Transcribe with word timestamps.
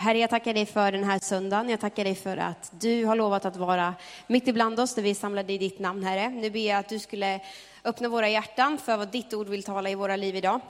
Herre, 0.00 0.18
jag 0.18 0.30
tackar 0.30 0.54
dig 0.54 0.66
för 0.66 0.92
den 0.92 1.04
här 1.04 1.18
söndagen. 1.18 1.68
Jag 1.68 1.80
tackar 1.80 2.04
dig 2.04 2.14
för 2.14 2.36
att 2.36 2.72
du 2.80 3.04
har 3.04 3.16
lovat 3.16 3.44
att 3.44 3.56
vara 3.56 3.94
mitt 4.26 4.48
ibland 4.48 4.80
oss 4.80 4.96
när 4.96 5.04
vi 5.04 5.10
är 5.10 5.14
samlade 5.14 5.52
i 5.52 5.58
ditt 5.58 5.78
namn, 5.78 6.04
Herre. 6.04 6.28
Nu 6.28 6.50
ber 6.50 6.68
jag 6.68 6.78
att 6.78 6.88
du 6.88 6.98
skulle 6.98 7.40
öppna 7.84 8.08
våra 8.08 8.28
hjärtan 8.28 8.78
för 8.78 8.96
vad 8.96 9.08
ditt 9.08 9.34
ord 9.34 9.48
vill 9.48 9.62
tala 9.62 9.90
i 9.90 9.94
våra 9.94 10.16
liv 10.16 10.36
idag. 10.36 10.60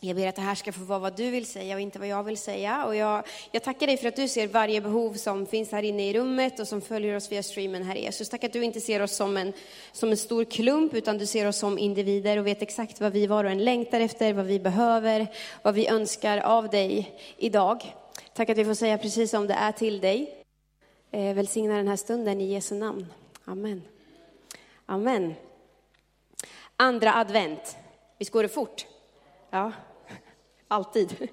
Jag 0.00 0.16
ber 0.16 0.26
att 0.26 0.36
det 0.36 0.42
här 0.42 0.54
ska 0.54 0.72
få 0.72 0.80
vara 0.80 0.98
vad 0.98 1.16
du 1.16 1.30
vill 1.30 1.46
säga 1.46 1.74
och 1.74 1.80
inte 1.80 1.98
vad 1.98 2.08
jag 2.08 2.22
vill 2.22 2.38
säga. 2.38 2.84
Och 2.84 2.96
jag, 2.96 3.26
jag 3.52 3.62
tackar 3.62 3.86
dig 3.86 3.96
för 3.96 4.08
att 4.08 4.16
du 4.16 4.28
ser 4.28 4.46
varje 4.46 4.80
behov 4.80 5.14
som 5.14 5.46
finns 5.46 5.72
här 5.72 5.82
inne 5.82 6.10
i 6.10 6.12
rummet 6.18 6.60
och 6.60 6.68
som 6.68 6.80
följer 6.80 7.16
oss 7.16 7.32
via 7.32 7.42
streamen, 7.42 7.82
Herre 7.82 7.98
Jesus. 7.98 8.28
Tack 8.28 8.44
att 8.44 8.52
du 8.52 8.64
inte 8.64 8.80
ser 8.80 9.02
oss 9.02 9.16
som 9.16 9.36
en, 9.36 9.52
som 9.92 10.10
en 10.10 10.16
stor 10.16 10.44
klump, 10.44 10.94
utan 10.94 11.18
du 11.18 11.26
ser 11.26 11.46
oss 11.46 11.58
som 11.58 11.78
individer 11.78 12.36
och 12.36 12.46
vet 12.46 12.62
exakt 12.62 13.00
vad 13.00 13.12
vi 13.12 13.26
var 13.26 13.44
och 13.44 13.50
en 13.50 13.64
längtar 13.64 14.00
efter, 14.00 14.32
vad 14.32 14.46
vi 14.46 14.60
behöver, 14.60 15.26
vad 15.62 15.74
vi 15.74 15.88
önskar 15.88 16.38
av 16.38 16.68
dig 16.68 17.10
idag. 17.36 17.94
Tack 18.40 18.50
att 18.50 18.58
vi 18.58 18.64
får 18.64 18.74
säga 18.74 18.98
precis 18.98 19.30
som 19.30 19.46
det 19.46 19.54
är 19.54 19.72
till 19.72 20.00
dig. 20.00 20.44
Eh, 21.10 21.34
välsigna 21.34 21.76
den 21.76 21.88
här 21.88 21.96
stunden 21.96 22.40
i 22.40 22.44
Jesu 22.44 22.74
namn. 22.74 23.06
Amen. 23.44 23.82
Amen. 24.86 25.34
Andra 26.76 27.14
advent. 27.14 27.76
Visst 28.18 28.30
går 28.30 28.42
det 28.42 28.48
fort? 28.48 28.86
Ja, 29.50 29.72
alltid. 30.68 31.28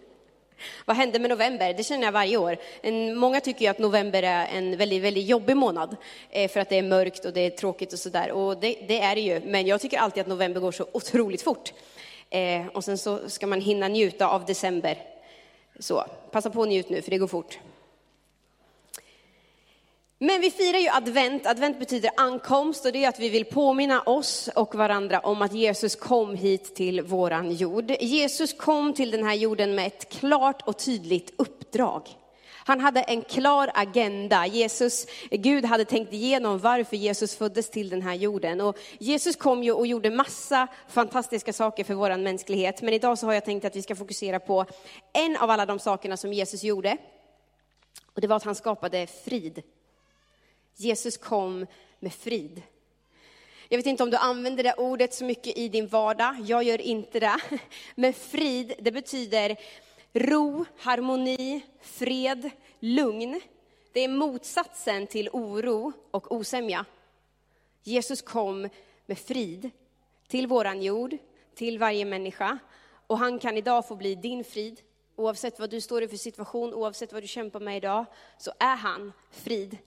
Vad 0.85 0.97
hände 0.97 1.19
med 1.19 1.29
november? 1.29 1.73
Det 1.73 1.83
känner 1.83 2.03
jag 2.05 2.11
varje 2.11 2.37
år. 2.37 2.57
Många 3.15 3.41
tycker 3.41 3.61
ju 3.61 3.67
att 3.67 3.79
november 3.79 4.23
är 4.23 4.45
en 4.45 4.77
väldigt, 4.77 5.03
väldigt 5.03 5.27
jobbig 5.27 5.57
månad 5.57 5.95
eh, 6.29 6.51
för 6.51 6.59
att 6.59 6.69
det 6.69 6.77
är 6.77 6.83
mörkt 6.83 7.25
och 7.25 7.33
det 7.33 7.41
är 7.41 7.49
tråkigt 7.49 7.93
och 7.93 7.99
sådär. 7.99 8.31
Och 8.31 8.57
det, 8.57 8.77
det, 8.87 8.99
är 8.99 9.15
det 9.15 9.21
ju, 9.21 9.41
men 9.45 9.67
jag 9.67 9.81
tycker 9.81 9.97
alltid 9.97 10.21
att 10.21 10.27
november 10.27 10.61
går 10.61 10.71
så 10.71 10.85
otroligt 10.91 11.41
fort. 11.41 11.73
Eh, 12.29 12.67
och 12.67 12.83
sen 12.83 12.97
så 12.97 13.29
ska 13.29 13.47
man 13.47 13.61
hinna 13.61 13.87
njuta 13.87 14.27
av 14.27 14.45
december 14.45 15.16
så, 15.79 16.05
passa 16.31 16.49
på 16.49 16.59
och 16.59 16.67
njut 16.67 16.89
nu, 16.89 17.01
för 17.01 17.11
det 17.11 17.17
går 17.17 17.27
fort. 17.27 17.59
Men 20.19 20.41
vi 20.41 20.51
firar 20.51 20.79
ju 20.79 20.89
advent. 20.89 21.45
Advent 21.45 21.79
betyder 21.79 22.11
ankomst 22.17 22.85
och 22.85 22.91
det 22.91 23.03
är 23.03 23.09
att 23.09 23.19
vi 23.19 23.29
vill 23.29 23.45
påminna 23.45 24.01
oss 24.01 24.49
och 24.55 24.75
varandra 24.75 25.19
om 25.19 25.41
att 25.41 25.53
Jesus 25.53 25.95
kom 25.95 26.35
hit 26.35 26.75
till 26.75 27.01
våran 27.01 27.51
jord. 27.51 27.91
Jesus 27.99 28.53
kom 28.53 28.93
till 28.93 29.11
den 29.11 29.23
här 29.23 29.33
jorden 29.33 29.75
med 29.75 29.87
ett 29.87 30.09
klart 30.09 30.61
och 30.67 30.77
tydligt 30.77 31.33
uppdrag. 31.37 32.01
Han 32.67 32.79
hade 32.79 33.01
en 33.01 33.21
klar 33.21 33.71
agenda. 33.73 34.45
Jesus, 34.45 35.05
Gud 35.31 35.65
hade 35.65 35.85
tänkt 35.85 36.13
igenom 36.13 36.59
varför 36.59 36.97
Jesus 36.97 37.35
föddes 37.35 37.69
till 37.69 37.89
den 37.89 38.01
här 38.01 38.13
jorden. 38.13 38.61
Och 38.61 38.77
Jesus 38.99 39.35
kom 39.35 39.63
ju 39.63 39.71
och 39.71 39.87
gjorde 39.87 40.09
massa 40.09 40.67
fantastiska 40.87 41.53
saker 41.53 41.83
för 41.83 41.93
vår 41.93 42.17
mänsklighet. 42.17 42.81
Men 42.81 42.93
idag 42.93 43.17
så 43.17 43.25
har 43.25 43.33
jag 43.33 43.45
tänkt 43.45 43.65
att 43.65 43.75
vi 43.75 43.81
ska 43.81 43.95
fokusera 43.95 44.39
på 44.39 44.65
en 45.13 45.37
av 45.37 45.49
alla 45.49 45.65
de 45.65 45.79
sakerna 45.79 46.17
som 46.17 46.33
Jesus 46.33 46.63
gjorde. 46.63 46.97
Och 48.13 48.21
det 48.21 48.27
var 48.27 48.35
att 48.35 48.43
han 48.43 48.55
skapade 48.55 49.07
frid. 49.07 49.63
Jesus 50.75 51.17
kom 51.17 51.65
med 51.99 52.13
frid. 52.13 52.61
Jag 53.69 53.77
vet 53.77 53.85
inte 53.85 54.03
om 54.03 54.09
du 54.09 54.17
använder 54.17 54.63
det 54.63 54.73
ordet 54.73 55.13
så 55.13 55.25
mycket 55.25 55.57
i 55.57 55.69
din 55.69 55.87
vardag, 55.87 56.35
jag 56.45 56.63
gör 56.63 56.81
inte 56.81 57.19
det. 57.19 57.39
Men 57.95 58.13
frid, 58.13 58.73
det 58.79 58.91
betyder 58.91 59.57
ro, 60.13 60.65
harmoni, 60.77 61.61
fred, 61.81 62.49
lugn. 62.79 63.41
Det 63.93 64.03
är 64.03 64.07
motsatsen 64.07 65.07
till 65.07 65.29
oro 65.33 65.93
och 66.11 66.31
osämja. 66.31 66.85
Jesus 67.83 68.21
kom 68.21 68.69
med 69.05 69.19
frid 69.19 69.69
till 70.27 70.47
våran 70.47 70.81
jord, 70.81 71.17
till 71.55 71.79
varje 71.79 72.05
människa. 72.05 72.59
Och 73.07 73.17
han 73.17 73.39
kan 73.39 73.57
idag 73.57 73.87
få 73.87 73.95
bli 73.95 74.15
din 74.15 74.43
frid. 74.43 74.81
Oavsett 75.15 75.59
vad 75.59 75.69
du 75.69 75.81
står 75.81 76.03
i 76.03 76.07
för 76.07 76.17
situation, 76.17 76.73
oavsett 76.73 77.13
vad 77.13 77.23
du 77.23 77.27
kämpar 77.27 77.59
med 77.59 77.77
idag, 77.77 78.05
så 78.37 78.51
är 78.59 78.75
han 78.75 79.13
frid. 79.31 79.77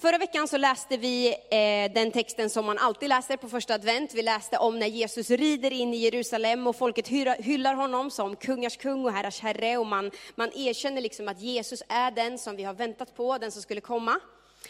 Förra 0.00 0.18
veckan 0.18 0.48
så 0.48 0.56
läste 0.56 0.96
vi 0.96 1.28
eh, 1.28 1.92
den 1.94 2.10
texten 2.10 2.50
som 2.50 2.66
man 2.66 2.78
alltid 2.78 3.08
läser 3.08 3.36
på 3.36 3.48
första 3.48 3.74
advent. 3.74 4.14
Vi 4.14 4.22
läste 4.22 4.58
om 4.58 4.78
när 4.78 4.86
Jesus 4.86 5.30
rider 5.30 5.72
in 5.72 5.94
i 5.94 5.96
Jerusalem 5.96 6.66
och 6.66 6.76
folket 6.76 7.08
hyllar 7.38 7.74
honom 7.74 8.10
som 8.10 8.36
kungars 8.36 8.76
kung 8.76 9.04
och 9.04 9.12
herrars 9.12 9.40
herre. 9.40 9.76
Och 9.76 9.86
man, 9.86 10.10
man 10.34 10.50
erkänner 10.54 11.00
liksom 11.00 11.28
att 11.28 11.40
Jesus 11.40 11.82
är 11.88 12.10
den 12.10 12.38
som 12.38 12.56
vi 12.56 12.64
har 12.64 12.74
väntat 12.74 13.16
på, 13.16 13.38
den 13.38 13.52
som 13.52 13.62
skulle 13.62 13.80
komma. 13.80 14.20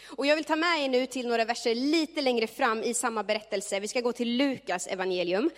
Och 0.05 0.25
jag 0.25 0.35
vill 0.35 0.45
ta 0.45 0.55
med 0.55 0.83
er 0.83 0.89
nu 0.89 1.05
till 1.05 1.27
några 1.27 1.45
verser 1.45 1.75
lite 1.75 2.21
längre 2.21 2.47
fram 2.47 2.83
i 2.83 2.93
samma 2.93 3.23
berättelse. 3.23 3.79
Vi 3.79 3.87
ska 3.87 4.01
gå 4.01 4.11
till 4.11 4.37
Lukas 4.37 4.87
evangelium, 4.87 5.49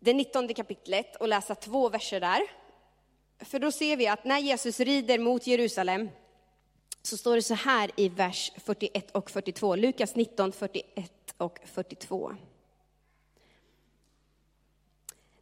det 0.00 0.14
19 0.14 0.48
kapitlet 0.48 1.16
och 1.16 1.28
läsa 1.28 1.54
två 1.54 1.88
verser 1.88 2.20
där. 2.20 2.42
För 3.44 3.58
då 3.58 3.72
ser 3.72 3.96
vi 3.96 4.06
att 4.06 4.24
när 4.24 4.38
Jesus 4.38 4.80
rider 4.80 5.18
mot 5.18 5.46
Jerusalem 5.46 6.08
så 7.02 7.16
står 7.16 7.36
det 7.36 7.42
så 7.42 7.54
här 7.54 7.90
i 7.96 8.08
vers 8.08 8.52
41 8.56 9.10
och 9.10 9.30
42. 9.30 9.76
Lukas 9.76 10.14
19, 10.14 10.52
41 10.52 11.34
och 11.36 11.58
42. 11.64 12.36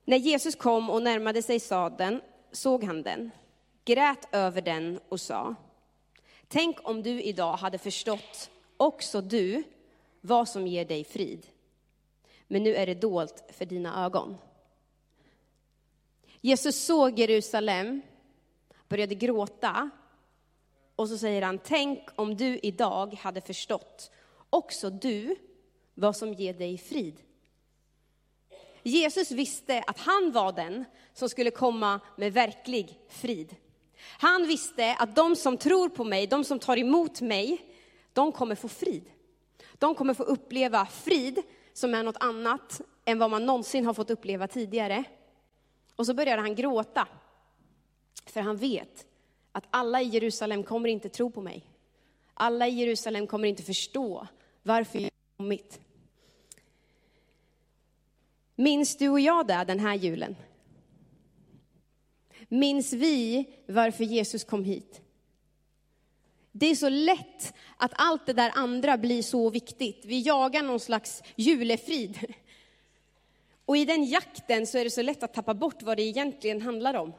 När 0.05 0.17
Jesus 0.17 0.55
kom 0.55 0.91
och 0.91 1.03
närmade 1.03 1.43
sig 1.43 1.61
sadeln 1.61 2.21
såg 2.53 2.85
han 2.85 3.03
den, 3.03 3.31
grät 3.85 4.29
över 4.33 4.63
den 4.63 5.01
och 5.09 5.21
sa, 5.21 5.55
tänk 6.49 6.89
om 6.89 7.03
du 7.03 7.23
idag 7.23 7.57
hade 7.57 7.79
förstått, 7.79 8.51
också 8.77 9.21
du, 9.21 9.63
vad 10.21 10.49
som 10.49 10.67
ger 10.67 10.85
dig 10.85 11.05
frid. 11.05 11.47
Men 12.47 12.63
nu 12.63 12.75
är 12.75 12.87
det 12.87 12.95
dolt 12.95 13.45
för 13.49 13.65
dina 13.65 14.05
ögon. 14.05 14.37
Jesus 16.41 16.85
såg 16.85 17.19
Jerusalem, 17.19 18.03
började 18.89 19.15
gråta 19.15 19.91
och 21.01 21.09
så 21.09 21.19
säger 21.19 21.43
han, 21.43 21.59
tänk 21.59 22.09
om 22.17 22.37
du 22.37 22.59
idag 22.63 23.15
hade 23.15 23.41
förstått, 23.41 24.11
också 24.51 24.91
du, 24.91 25.37
vad 25.95 26.17
som 26.17 26.33
ger 26.33 26.55
dig 26.55 26.79
frid. 26.79 27.21
Jesus 28.83 29.31
visste 29.31 29.83
att 29.87 29.99
han 29.99 30.33
var 30.33 30.53
den 30.53 30.85
som 31.15 31.29
skulle 31.29 31.51
komma 31.51 32.01
med 32.17 32.33
verklig 32.33 33.01
frid. 33.09 33.57
Han 34.19 34.47
visste 34.47 34.95
att 34.95 35.17
de 35.17 35.37
som 35.37 35.57
tror 35.57 35.89
på 35.89 36.05
mig, 36.05 36.27
de 36.27 36.45
som 36.45 36.59
tar 36.59 36.77
emot 36.77 37.21
mig, 37.21 37.59
de 38.13 38.33
kommer 38.33 38.55
få 38.55 38.69
frid. 38.69 39.11
De 39.73 39.95
kommer 39.95 40.15
få 40.15 40.23
uppleva 40.23 40.87
frid 40.87 41.43
som 41.73 41.95
är 41.95 42.03
något 42.03 42.23
annat 42.23 42.81
än 43.05 43.19
vad 43.19 43.31
man 43.31 43.47
någonsin 43.47 43.87
har 43.87 43.95
fått 43.95 44.11
uppleva 44.11 44.49
tidigare. 44.49 45.05
Och 45.97 46.07
så 46.07 46.15
börjar 46.15 46.39
han 46.39 46.55
gråta, 46.55 47.09
för 48.27 48.41
han 48.41 48.57
vet 48.57 49.07
att 49.53 49.65
alla 49.71 50.03
i 50.03 50.09
Jerusalem 50.09 50.63
kommer 50.63 50.89
inte 50.89 51.09
tro 51.09 51.31
på 51.31 51.43
mig. 51.43 51.65
Alla 52.35 52.69
i 52.69 52.71
Jerusalem 52.71 53.27
kommer 53.27 53.49
inte 53.49 53.63
förstå 53.63 54.27
varför 54.63 54.99
jag 54.99 55.05
har 55.05 55.37
kommit. 55.37 55.81
Minns 58.55 58.97
du 58.97 59.09
och 59.09 59.21
jag 59.21 59.47
det 59.47 59.65
den 59.67 59.81
här 59.81 59.95
julen? 59.95 60.37
Minns 62.49 62.93
vi 62.93 63.47
varför 63.67 64.05
Jesus 64.05 64.45
kom 64.45 64.65
hit? 64.65 65.01
Det 66.53 66.67
är 66.67 66.75
så 66.75 66.89
lätt 66.89 67.55
att 67.77 67.93
allt 67.95 68.27
det 68.27 68.33
där 68.33 68.53
andra 68.55 68.99
blir 68.99 69.23
så 69.23 69.51
viktigt. 69.51 70.05
Vi 70.05 70.21
jagar 70.21 70.63
någon 70.63 70.81
slags 70.81 71.23
julefrid. 71.37 72.35
Och 73.65 73.77
i 73.77 73.85
den 73.85 74.05
jakten 74.05 74.67
så 74.67 74.79
är 74.79 74.85
det 74.85 74.91
så 74.91 75.03
lätt 75.03 75.23
att 75.23 75.35
tappa 75.35 75.55
bort 75.55 75.83
vad 75.83 75.97
det 75.97 76.03
egentligen 76.03 76.63
handlar 76.63 76.95
om 76.95 77.13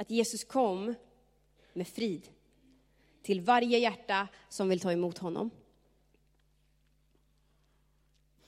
att 0.00 0.10
Jesus 0.10 0.44
kom 0.44 0.94
med 1.72 1.88
frid 1.88 2.28
till 3.22 3.40
varje 3.40 3.78
hjärta 3.78 4.28
som 4.48 4.68
vill 4.68 4.80
ta 4.80 4.92
emot 4.92 5.18
honom. 5.18 5.50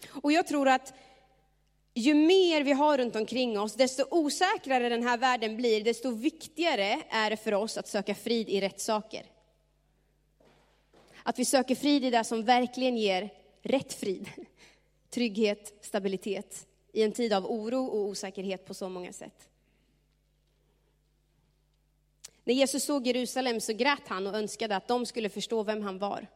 Och 0.09 0.33
jag 0.33 0.47
tror 0.47 0.69
att 0.69 0.95
ju 1.95 2.15
mer 2.15 2.63
vi 2.63 2.73
har 2.73 2.99
runt 2.99 3.17
omkring 3.17 3.61
oss, 3.61 3.75
desto 3.75 4.05
osäkrare 4.11 4.89
den 4.89 5.03
här 5.03 5.19
världen 5.19 5.57
blir, 5.57 5.85
desto 5.85 6.11
viktigare 6.11 7.03
är 7.11 7.31
det 7.31 7.37
för 7.37 7.55
oss 7.55 7.79
att 7.79 7.89
söka 7.89 8.15
frid 8.15 8.49
i 8.49 8.61
rätt 8.61 8.81
saker. 8.81 9.27
Att 11.23 11.39
vi 11.39 11.45
söker 11.45 11.75
frid 11.75 12.05
i 12.05 12.11
det 12.11 12.25
som 12.25 12.45
verkligen 12.45 12.97
ger 12.97 13.31
rätt 13.63 13.93
frid. 13.93 14.29
Trygghet, 15.11 15.75
stabilitet 15.81 16.67
i 16.93 17.03
en 17.03 17.13
tid 17.13 17.33
av 17.33 17.47
oro 17.47 17.87
och 17.87 18.01
osäkerhet 18.01 18.67
på 18.67 18.75
så 18.75 18.89
många 18.89 19.13
sätt. 19.13 19.49
När 22.45 22.55
Jesus 22.55 22.85
såg 22.85 23.07
Jerusalem 23.07 23.61
så 23.61 23.73
grät 23.73 24.09
han 24.09 24.27
och 24.27 24.35
önskade 24.35 24.77
att 24.77 24.89
de 24.89 25.07
skulle 25.07 25.29
förstå 25.29 25.63
vem 25.63 25.83
han 25.83 25.99
var. 25.99 26.27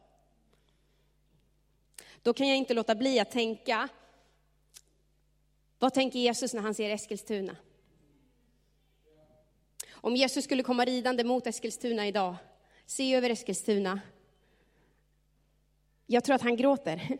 Då 2.21 2.33
kan 2.33 2.47
jag 2.47 2.57
inte 2.57 2.73
låta 2.73 2.95
bli 2.95 3.19
att 3.19 3.31
tänka, 3.31 3.89
vad 5.79 5.93
tänker 5.93 6.19
Jesus 6.19 6.53
när 6.53 6.61
han 6.61 6.73
ser 6.73 6.89
Eskilstuna? 6.89 7.55
Om 9.91 10.15
Jesus 10.15 10.43
skulle 10.43 10.63
komma 10.63 10.85
ridande 10.85 11.23
mot 11.23 11.47
Eskilstuna 11.47 12.07
idag, 12.07 12.35
se 12.85 13.15
över 13.15 13.29
Eskilstuna. 13.29 14.01
Jag 16.05 16.23
tror 16.23 16.35
att 16.35 16.41
han 16.41 16.55
gråter. 16.55 17.17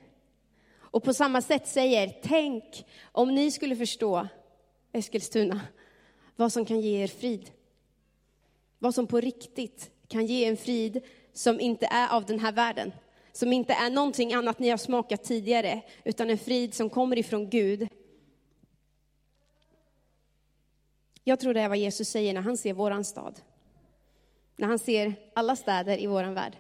Och 0.76 1.04
på 1.04 1.14
samma 1.14 1.42
sätt 1.42 1.68
säger, 1.68 2.20
tänk 2.24 2.86
om 3.04 3.36
ni 3.36 3.52
skulle 3.52 3.76
förstå 3.76 4.28
Eskilstuna, 4.92 5.62
vad 6.36 6.54
som 6.54 6.66
kan 6.66 6.82
ge 6.82 7.04
er 7.04 7.08
frid. 7.08 7.52
Vad 8.80 8.96
som 8.96 9.08
på 9.08 9.20
riktigt 9.20 9.92
kan 10.08 10.26
ge 10.26 10.46
en 10.46 10.58
frid 10.58 11.02
som 11.34 11.60
inte 11.60 11.86
är 11.86 12.16
av 12.16 12.26
den 12.26 12.40
här 12.40 12.52
världen. 12.52 12.92
Som 13.32 13.54
inte 13.54 13.74
är 13.74 13.90
någonting 13.90 14.34
annat 14.34 14.60
ni 14.60 14.70
har 14.70 14.78
smakat 14.78 15.24
tidigare, 15.24 15.82
utan 16.04 16.30
en 16.30 16.38
frid 16.38 16.74
som 16.74 16.90
kommer 16.90 17.18
ifrån 17.18 17.50
Gud. 17.50 17.88
Jag 21.24 21.40
tror 21.40 21.54
det 21.54 21.62
är 21.62 21.70
vad 21.70 21.78
Jesus 21.78 22.10
säger 22.10 22.34
när 22.34 22.42
han 22.42 22.58
ser 22.58 22.74
våran 22.74 23.04
stad. 23.04 23.40
När 24.56 24.68
han 24.68 24.80
ser 24.80 25.14
alla 25.34 25.56
städer 25.56 26.02
i 26.02 26.08
våran 26.08 26.34
värld. 26.34 26.58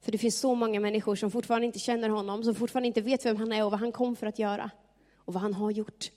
För 0.00 0.12
det 0.12 0.18
finns 0.18 0.38
så 0.38 0.54
många 0.54 0.80
människor 0.80 1.16
som 1.16 1.30
fortfarande 1.30 1.66
inte 1.66 1.78
känner 1.78 2.08
honom, 2.08 2.44
som 2.44 2.54
fortfarande 2.54 2.86
inte 2.86 3.00
vet 3.00 3.26
vem 3.26 3.36
han 3.36 3.52
är 3.52 3.64
och 3.64 3.70
vad 3.70 3.80
han 3.80 3.92
kom 3.92 4.16
för 4.16 4.26
att 4.26 4.38
göra. 4.38 4.70
Och 5.16 5.34
vad 5.34 5.42
han 5.42 5.54
har 5.54 5.70
gjort 5.70 6.10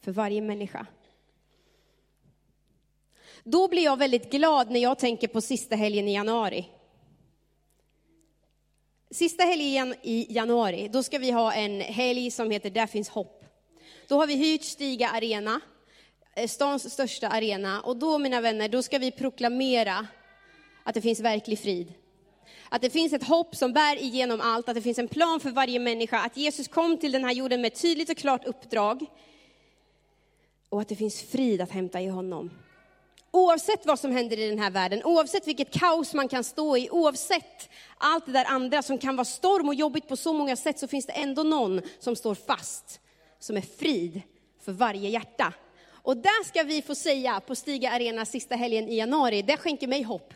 för 0.00 0.12
varje 0.12 0.40
människa. 0.40 0.86
Då 3.50 3.68
blir 3.68 3.84
jag 3.84 3.96
väldigt 3.96 4.30
glad 4.30 4.70
när 4.70 4.80
jag 4.80 4.98
tänker 4.98 5.28
på 5.28 5.40
sista 5.40 5.76
helgen 5.76 6.08
i 6.08 6.14
januari. 6.14 6.68
Sista 9.10 9.44
helgen 9.44 9.94
i 10.02 10.26
januari, 10.30 10.88
då 10.92 11.02
ska 11.02 11.18
vi 11.18 11.30
ha 11.30 11.52
en 11.52 11.80
helg 11.80 12.30
som 12.30 12.50
heter 12.50 12.70
Där 12.70 12.86
finns 12.86 13.08
hopp. 13.08 13.44
Då 14.08 14.16
har 14.16 14.26
vi 14.26 14.34
hyrt 14.34 14.64
Stiga 14.64 15.08
Arena, 15.08 15.60
eh, 16.36 16.48
stans 16.48 16.92
största 16.92 17.28
arena. 17.28 17.80
Och 17.80 17.96
då, 17.96 18.18
mina 18.18 18.40
vänner, 18.40 18.68
då 18.68 18.82
ska 18.82 18.98
vi 18.98 19.10
proklamera 19.10 20.06
att 20.82 20.94
det 20.94 21.00
finns 21.00 21.20
verklig 21.20 21.58
frid. 21.58 21.92
Att 22.68 22.82
det 22.82 22.90
finns 22.90 23.12
ett 23.12 23.24
hopp 23.24 23.56
som 23.56 23.72
bär 23.72 24.02
igenom 24.02 24.40
allt, 24.40 24.68
att 24.68 24.74
det 24.74 24.82
finns 24.82 24.98
en 24.98 25.08
plan 25.08 25.40
för 25.40 25.50
varje 25.50 25.78
människa, 25.78 26.18
att 26.18 26.36
Jesus 26.36 26.68
kom 26.68 26.98
till 26.98 27.12
den 27.12 27.24
här 27.24 27.32
jorden 27.32 27.60
med 27.60 27.72
ett 27.72 27.82
tydligt 27.82 28.10
och 28.10 28.16
klart 28.16 28.44
uppdrag. 28.44 29.06
Och 30.68 30.80
att 30.80 30.88
det 30.88 30.96
finns 30.96 31.22
frid 31.22 31.60
att 31.60 31.70
hämta 31.70 32.00
i 32.00 32.06
honom. 32.06 32.50
Oavsett 33.30 33.86
vad 33.86 33.98
som 33.98 34.12
händer 34.12 34.38
i 34.38 34.48
den 34.48 34.58
här 34.58 34.70
världen, 34.70 35.04
oavsett 35.04 35.46
vilket 35.46 35.70
kaos 35.70 36.14
man 36.14 36.28
kan 36.28 36.44
stå 36.44 36.76
i, 36.76 36.90
oavsett 36.90 37.68
allt 37.98 38.26
det 38.26 38.32
där 38.32 38.44
andra 38.44 38.82
som 38.82 38.98
kan 38.98 39.16
vara 39.16 39.24
storm 39.24 39.68
och 39.68 39.74
jobbigt 39.74 40.08
på 40.08 40.16
så 40.16 40.32
många 40.32 40.56
sätt, 40.56 40.78
så 40.78 40.88
finns 40.88 41.06
det 41.06 41.12
ändå 41.12 41.42
någon 41.42 41.80
som 41.98 42.16
står 42.16 42.34
fast, 42.34 43.00
som 43.38 43.56
är 43.56 43.60
frid 43.78 44.22
för 44.64 44.72
varje 44.72 45.08
hjärta. 45.08 45.52
Och 45.90 46.16
där 46.16 46.44
ska 46.44 46.62
vi 46.62 46.82
få 46.82 46.94
säga 46.94 47.40
på 47.40 47.54
Stiga 47.54 47.90
Arena 47.90 48.24
sista 48.24 48.56
helgen 48.56 48.88
i 48.88 48.96
januari, 48.96 49.42
det 49.42 49.56
skänker 49.56 49.86
mig 49.86 50.02
hopp. 50.02 50.34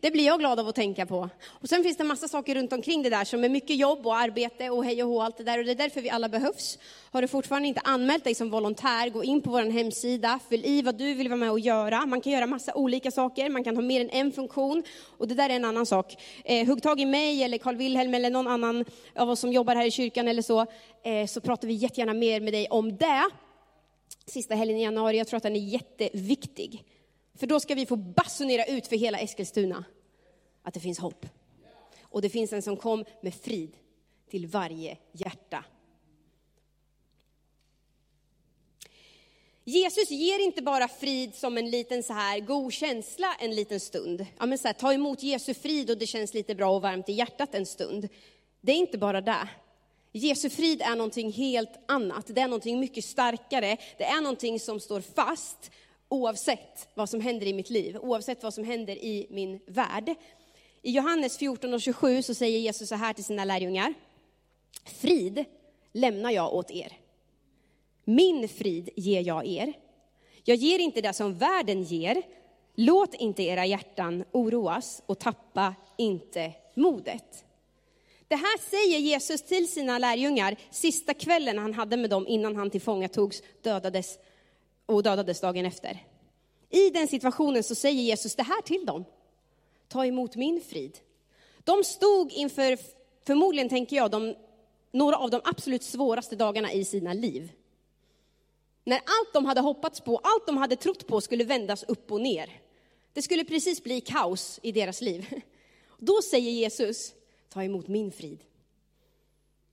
Det 0.00 0.10
blir 0.10 0.26
jag 0.26 0.38
glad 0.38 0.60
av 0.60 0.68
att 0.68 0.74
tänka 0.74 1.06
på. 1.06 1.28
Och 1.46 1.68
sen 1.68 1.82
finns 1.82 1.96
det 1.96 2.02
en 2.02 2.08
massa 2.08 2.28
saker 2.28 2.54
runt 2.54 2.72
omkring 2.72 3.02
det 3.02 3.10
där 3.10 3.24
som 3.24 3.44
är 3.44 3.48
mycket 3.48 3.76
jobb 3.76 4.06
och 4.06 4.16
arbete 4.16 4.70
och 4.70 4.84
hej 4.84 5.02
och 5.02 5.08
hå 5.08 5.22
allt 5.22 5.36
det 5.36 5.44
där 5.44 5.58
och 5.58 5.64
det 5.64 5.70
är 5.70 5.74
därför 5.74 6.00
vi 6.00 6.10
alla 6.10 6.28
behövs. 6.28 6.78
Har 7.10 7.22
du 7.22 7.28
fortfarande 7.28 7.68
inte 7.68 7.80
anmält 7.84 8.24
dig 8.24 8.34
som 8.34 8.50
volontär, 8.50 9.08
gå 9.10 9.24
in 9.24 9.42
på 9.42 9.50
vår 9.50 9.62
hemsida, 9.62 10.40
fyll 10.48 10.64
i 10.64 10.82
vad 10.82 10.94
du 10.94 11.14
vill 11.14 11.28
vara 11.28 11.36
med 11.36 11.50
och 11.50 11.60
göra. 11.60 12.06
Man 12.06 12.20
kan 12.20 12.32
göra 12.32 12.46
massa 12.46 12.74
olika 12.74 13.10
saker, 13.10 13.50
man 13.50 13.64
kan 13.64 13.76
ha 13.76 13.82
mer 13.82 14.00
än 14.00 14.10
en 14.10 14.32
funktion 14.32 14.82
och 15.18 15.28
det 15.28 15.34
där 15.34 15.50
är 15.50 15.54
en 15.54 15.64
annan 15.64 15.86
sak. 15.86 16.16
Eh, 16.44 16.66
hugg 16.66 16.82
tag 16.82 17.00
i 17.00 17.06
mig 17.06 17.42
eller 17.42 17.58
Carl 17.58 17.76
Wilhelm 17.76 18.14
eller 18.14 18.30
någon 18.30 18.48
annan 18.48 18.84
av 19.14 19.30
oss 19.30 19.40
som 19.40 19.52
jobbar 19.52 19.74
här 19.76 19.86
i 19.86 19.90
kyrkan 19.90 20.28
eller 20.28 20.42
så, 20.42 20.60
eh, 21.04 21.26
så 21.28 21.40
pratar 21.40 21.68
vi 21.68 21.74
jättegärna 21.74 22.14
mer 22.14 22.40
med 22.40 22.52
dig 22.52 22.66
om 22.70 22.96
det. 22.96 23.30
Sista 24.26 24.54
helgen 24.54 24.76
i 24.76 24.82
januari, 24.82 25.18
jag 25.18 25.26
tror 25.26 25.36
att 25.36 25.42
den 25.42 25.56
är 25.56 25.60
jätteviktig. 25.60 26.84
För 27.34 27.46
då 27.46 27.60
ska 27.60 27.74
vi 27.74 27.86
få 27.86 27.96
basunera 27.96 28.64
ut 28.64 28.86
för 28.86 28.96
hela 28.96 29.18
Eskilstuna 29.18 29.84
att 30.62 30.74
det 30.74 30.80
finns 30.80 30.98
hopp. 30.98 31.26
Och 32.02 32.22
det 32.22 32.28
finns 32.28 32.52
en 32.52 32.62
som 32.62 32.76
kom 32.76 33.04
med 33.20 33.34
frid 33.34 33.76
till 34.30 34.46
varje 34.46 34.96
hjärta. 35.12 35.64
Jesus 39.64 40.10
ger 40.10 40.38
inte 40.38 40.62
bara 40.62 40.88
frid 40.88 41.34
som 41.34 41.58
en 41.58 41.70
liten 41.70 42.02
så 42.02 42.12
här 42.12 42.40
god 42.40 42.72
känsla 42.72 43.34
en 43.38 43.54
liten 43.54 43.80
stund. 43.80 44.26
Ja, 44.38 44.46
men 44.46 44.58
så 44.58 44.68
här, 44.68 44.72
ta 44.72 44.92
emot 44.92 45.22
Jesu 45.22 45.54
frid 45.54 45.90
och 45.90 45.98
det 45.98 46.06
känns 46.06 46.34
lite 46.34 46.54
bra 46.54 46.76
och 46.76 46.82
varmt 46.82 47.08
i 47.08 47.12
hjärtat 47.12 47.54
en 47.54 47.66
stund. 47.66 48.08
Det 48.60 48.72
är 48.72 48.76
inte 48.76 48.98
bara 48.98 49.20
det. 49.20 49.48
Jesu 50.12 50.50
frid 50.50 50.82
är 50.82 50.96
någonting 50.96 51.32
helt 51.32 51.78
annat. 51.88 52.26
Det 52.26 52.40
är 52.40 52.48
någonting 52.48 52.80
mycket 52.80 53.04
starkare. 53.04 53.76
Det 53.98 54.04
är 54.04 54.20
någonting 54.20 54.60
som 54.60 54.80
står 54.80 55.00
fast 55.00 55.70
oavsett 56.12 56.88
vad 56.94 57.08
som 57.08 57.20
händer 57.20 57.46
i 57.46 57.52
mitt 57.52 57.70
liv, 57.70 57.96
oavsett 57.96 58.42
vad 58.42 58.54
som 58.54 58.64
händer 58.64 58.96
i 58.96 59.26
min 59.30 59.60
värld. 59.66 60.14
I 60.82 60.90
Johannes 60.90 61.38
14 61.38 61.74
och 61.74 61.80
27 61.80 62.22
så 62.22 62.34
säger 62.34 62.58
Jesus 62.58 62.88
så 62.88 62.94
här 62.94 63.12
till 63.12 63.24
sina 63.24 63.44
lärjungar. 63.44 63.94
Frid 64.84 65.44
lämnar 65.92 66.30
jag 66.30 66.54
åt 66.54 66.70
er. 66.70 66.92
Min 68.04 68.48
frid 68.48 68.90
ger 68.96 69.20
jag 69.20 69.46
er. 69.46 69.72
Jag 70.44 70.56
ger 70.56 70.78
inte 70.78 71.00
det 71.00 71.12
som 71.12 71.34
världen 71.34 71.82
ger. 71.82 72.22
Låt 72.74 73.14
inte 73.14 73.42
era 73.42 73.66
hjärtan 73.66 74.24
oroas 74.32 75.02
och 75.06 75.18
tappa 75.18 75.74
inte 75.98 76.52
modet. 76.74 77.44
Det 78.28 78.36
här 78.36 78.58
säger 78.70 78.98
Jesus 78.98 79.42
till 79.42 79.72
sina 79.72 79.98
lärjungar 79.98 80.56
sista 80.70 81.14
kvällen 81.14 81.58
han 81.58 81.74
hade 81.74 81.96
med 81.96 82.10
dem 82.10 82.26
innan 82.26 82.56
han 82.56 82.70
tillfångatogs, 82.70 83.42
dödades 83.62 84.18
och 84.94 85.02
dödades 85.02 85.40
dagen 85.40 85.66
efter. 85.66 86.06
I 86.70 86.90
den 86.90 87.08
situationen 87.08 87.62
så 87.62 87.74
säger 87.74 88.02
Jesus 88.02 88.34
det 88.34 88.42
här 88.42 88.62
till 88.62 88.86
dem. 88.86 89.04
Ta 89.88 90.06
emot 90.06 90.36
min 90.36 90.60
frid. 90.60 90.98
De 91.64 91.84
stod 91.84 92.32
inför, 92.32 92.78
förmodligen 93.26 93.68
tänker 93.68 93.96
jag, 93.96 94.10
de, 94.10 94.34
några 94.90 95.16
av 95.16 95.30
de 95.30 95.40
absolut 95.44 95.82
svåraste 95.82 96.36
dagarna 96.36 96.72
i 96.72 96.84
sina 96.84 97.12
liv. 97.12 97.52
När 98.84 98.96
allt 98.96 99.32
de 99.32 99.44
hade 99.44 99.60
hoppats 99.60 100.00
på, 100.00 100.16
allt 100.16 100.46
de 100.46 100.56
hade 100.56 100.76
trott 100.76 101.06
på 101.06 101.20
skulle 101.20 101.44
vändas 101.44 101.82
upp 101.82 102.12
och 102.12 102.20
ner. 102.20 102.50
Det 103.12 103.22
skulle 103.22 103.44
precis 103.44 103.82
bli 103.82 104.00
kaos 104.00 104.60
i 104.62 104.72
deras 104.72 105.00
liv. 105.00 105.42
Då 105.98 106.22
säger 106.22 106.50
Jesus, 106.50 107.14
ta 107.48 107.64
emot 107.64 107.88
min 107.88 108.12
frid. 108.12 108.44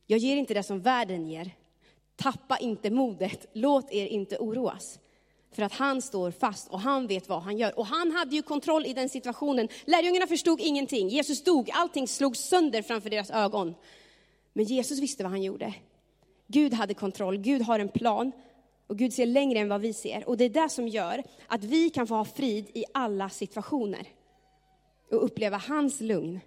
Jag 0.08 0.20
ger 0.20 0.38
inte 0.38 0.54
det 0.54 0.64
som 0.64 0.82
världen 0.82 1.28
ger. 1.28 1.52
Tappa 2.16 2.58
inte 2.58 2.90
modet, 2.90 3.46
låt 3.54 3.92
er 3.92 4.06
inte 4.06 4.38
oroas. 4.38 5.00
För 5.52 5.64
att 5.64 5.74
han 5.74 6.02
står 6.02 6.32
fast 6.32 6.68
och 6.68 6.80
han 6.80 7.08
vet 7.08 7.30
vad 7.30 7.42
han 7.42 7.58
gör. 7.58 7.80
Och 7.80 7.86
han 7.86 8.12
hade 8.12 8.36
ju 8.36 8.42
kontroll 8.42 8.86
i 8.86 8.94
den 8.94 9.10
situationen. 9.10 9.68
Lärjungarna 9.86 10.28
förstod 10.28 10.60
ingenting. 10.62 11.10
Jesus 11.10 11.44
dog, 11.44 11.70
allting 11.74 12.08
slogs 12.08 12.40
sönder 12.40 12.82
framför 12.82 13.10
deras 13.10 13.32
ögon. 13.32 13.76
Men 14.54 14.66
Jesus 14.66 15.00
visste 15.00 15.24
vad 15.24 15.32
han 15.32 15.44
gjorde. 15.44 15.74
Gud 16.48 16.74
hade 16.74 16.94
kontroll, 16.94 17.38
Gud 17.38 17.62
har 17.62 17.80
en 17.80 17.90
plan. 17.90 18.32
Och 18.88 18.98
Gud 18.98 19.14
ser 19.14 19.26
längre 19.26 19.60
än 19.60 19.70
vad 19.70 19.82
vi 19.82 19.94
ser. 19.94 20.30
Och 20.30 20.38
det 20.38 20.46
är 20.46 20.50
det 20.50 20.70
som 20.70 20.88
gör 20.88 21.24
att 21.48 21.64
vi 21.64 21.90
kan 21.90 22.08
få 22.08 22.16
ha 22.16 22.26
frid 22.26 22.66
i 22.74 22.86
alla 22.94 23.30
situationer. 23.30 24.08
Och 25.12 25.26
uppleva 25.26 25.58
hans 25.58 26.02
lugn, 26.02 26.40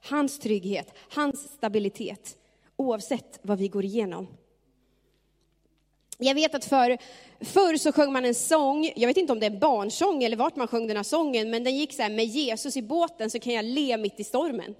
hans 0.00 0.38
trygghet, 0.38 0.94
hans 1.10 1.52
stabilitet. 1.52 2.36
Oavsett 2.76 3.38
vad 3.42 3.58
vi 3.58 3.68
går 3.68 3.84
igenom. 3.84 4.26
Jag 6.22 6.34
vet 6.34 6.54
att 6.54 6.64
för, 6.64 6.98
förr 7.40 7.76
så 7.76 7.92
sjöng 7.92 8.12
man 8.12 8.24
en 8.24 8.34
sång, 8.34 8.92
jag 8.96 9.06
vet 9.06 9.16
inte 9.16 9.32
om 9.32 9.40
det 9.40 9.46
är 9.46 9.50
en 9.50 9.58
barnsång 9.58 10.22
eller 10.24 10.36
vart 10.36 10.56
man 10.56 10.68
sjöng 10.68 10.86
den 10.86 10.96
här 10.96 11.04
sången, 11.04 11.50
men 11.50 11.64
den 11.64 11.76
gick 11.76 11.92
så 11.92 12.02
här, 12.02 12.10
med 12.10 12.24
Jesus 12.24 12.76
i 12.76 12.82
båten 12.82 13.30
så 13.30 13.38
kan 13.38 13.52
jag 13.52 13.64
le 13.64 13.96
mitt 13.96 14.20
i 14.20 14.24
stormen. 14.24 14.74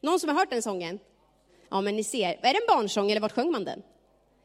Någon 0.00 0.20
som 0.20 0.28
har 0.28 0.36
hört 0.36 0.50
den 0.50 0.62
sången? 0.62 0.98
Ja, 1.70 1.80
men 1.80 1.96
ni 1.96 2.04
ser, 2.04 2.28
är 2.28 2.52
det 2.52 2.58
en 2.58 2.76
barnsång 2.76 3.10
eller 3.10 3.20
vart 3.20 3.32
sjöng 3.32 3.52
man 3.52 3.64
den? 3.64 3.82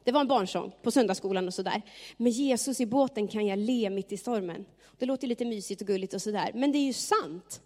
Det 0.04 0.12
var 0.12 0.22
en 0.22 0.28
barnsång 0.28 0.72
på 0.82 0.92
söndagsskolan 0.92 1.48
och 1.48 1.54
sådär. 1.54 1.82
Med 2.18 2.32
Jesus 2.32 2.80
i 2.80 2.86
båten 2.86 3.28
kan 3.28 3.48
jag 3.48 3.60
le 3.60 3.90
mitt 3.90 4.12
i 4.12 4.18
stormen. 4.18 4.66
Det 4.98 5.06
låter 5.06 5.28
lite 5.28 5.46
mysigt 5.46 5.82
och 5.82 5.88
gulligt 5.88 6.14
och 6.14 6.22
sådär, 6.22 6.52
men 6.54 6.72
det 6.72 6.78
är 6.78 6.86
ju 6.86 6.94
sant. 6.94 7.62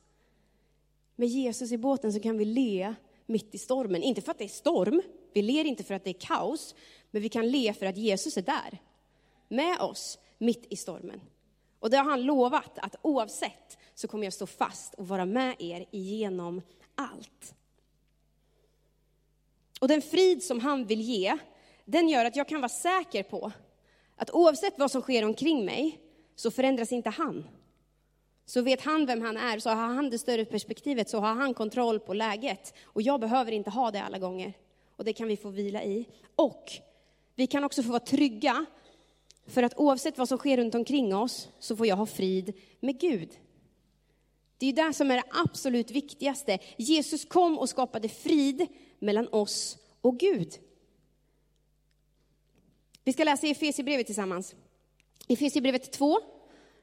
Med 1.16 1.28
Jesus 1.28 1.72
i 1.72 1.78
båten 1.78 2.14
så 2.14 2.20
kan 2.20 2.38
vi 2.38 2.46
le 2.46 2.94
mitt 3.26 3.56
i 3.56 3.58
stormen. 3.58 4.04
Inte 4.04 4.22
för 4.22 4.32
att 4.32 4.38
det 4.38 4.44
är 4.44 4.48
storm, 4.48 5.02
vi 5.34 5.42
ler 5.42 5.66
inte 5.66 5.84
för 5.84 5.94
att 5.94 6.04
det 6.04 6.10
är 6.10 6.20
kaos, 6.20 6.76
men 7.14 7.22
vi 7.22 7.30
kan 7.30 7.52
le 7.52 7.74
för 7.74 7.86
att 7.86 7.98
Jesus 7.98 8.38
är 8.38 8.42
där, 8.42 8.78
med 9.48 9.80
oss, 9.80 10.20
mitt 10.38 10.66
i 10.70 10.76
stormen. 10.76 11.22
Och 11.80 11.90
det 11.90 11.98
har 11.98 12.04
han 12.04 12.22
lovat, 12.22 12.80
att 12.80 12.96
oavsett 13.02 13.78
så 13.94 14.08
kommer 14.08 14.24
jag 14.24 14.34
stå 14.34 14.48
fast 14.48 14.94
och 14.94 15.08
vara 15.08 15.26
med 15.26 15.56
er 15.60 15.86
igenom 15.92 16.62
allt. 16.96 17.56
Och 19.82 19.88
den 19.88 20.02
frid 20.02 20.44
som 20.44 20.60
han 20.60 20.86
vill 20.86 21.02
ge, 21.02 21.38
den 21.86 22.10
gör 22.10 22.26
att 22.26 22.36
jag 22.36 22.48
kan 22.48 22.62
vara 22.62 22.70
säker 22.70 23.24
på 23.24 23.52
att 24.16 24.32
oavsett 24.32 24.80
vad 24.80 24.92
som 24.92 25.02
sker 25.02 25.26
omkring 25.26 25.66
mig, 25.66 26.00
så 26.36 26.52
förändras 26.52 26.92
inte 26.92 27.10
han. 27.10 27.48
Så 28.46 28.62
vet 28.62 28.82
han 28.82 29.06
vem 29.06 29.22
han 29.22 29.38
är, 29.38 29.60
så 29.60 29.70
har 29.70 29.76
han 29.76 30.10
det 30.10 30.20
större 30.20 30.46
perspektivet, 30.46 31.10
så 31.10 31.20
har 31.20 31.34
han 31.34 31.54
kontroll 31.54 32.00
på 32.00 32.14
läget. 32.14 32.74
Och 32.84 33.02
jag 33.02 33.20
behöver 33.20 33.52
inte 33.52 33.70
ha 33.70 33.92
det 33.92 34.04
alla 34.04 34.20
gånger. 34.20 34.54
Och 34.96 35.06
det 35.06 35.14
kan 35.14 35.28
vi 35.28 35.38
få 35.38 35.50
vila 35.50 35.84
i. 35.84 36.08
Och 36.36 36.72
vi 37.36 37.48
kan 37.48 37.64
också 37.64 37.84
få 37.84 37.90
vara 37.90 38.00
trygga, 38.00 38.66
för 39.48 39.64
att 39.64 39.78
oavsett 39.78 40.18
vad 40.18 40.28
som 40.28 40.38
sker 40.38 40.58
runt 40.58 40.76
omkring 40.76 41.16
oss, 41.16 41.50
så 41.60 41.76
får 41.76 41.88
jag 41.88 41.96
ha 41.96 42.06
frid 42.06 42.54
med 42.80 43.00
Gud. 43.00 43.30
Det 44.58 44.66
är 44.68 44.74
det 44.74 44.94
som 44.94 45.12
är 45.12 45.16
det 45.16 45.24
absolut 45.46 45.92
viktigaste. 45.92 46.60
Jesus 46.78 47.26
kom 47.26 47.60
och 47.60 47.70
skapade 47.70 48.10
frid 48.10 48.68
mellan 49.00 49.28
oss 49.28 49.78
och 50.02 50.20
Gud. 50.20 50.54
Vi 53.04 53.14
ska 53.14 53.24
läsa 53.24 53.48
Efesierbrevet 53.48 54.06
tillsammans. 54.06 54.56
Efesierbrevet 55.28 55.92
2, 55.92 56.20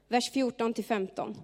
vers 0.07 0.31
14 0.31 0.73
till 0.73 0.85
15. 0.85 1.37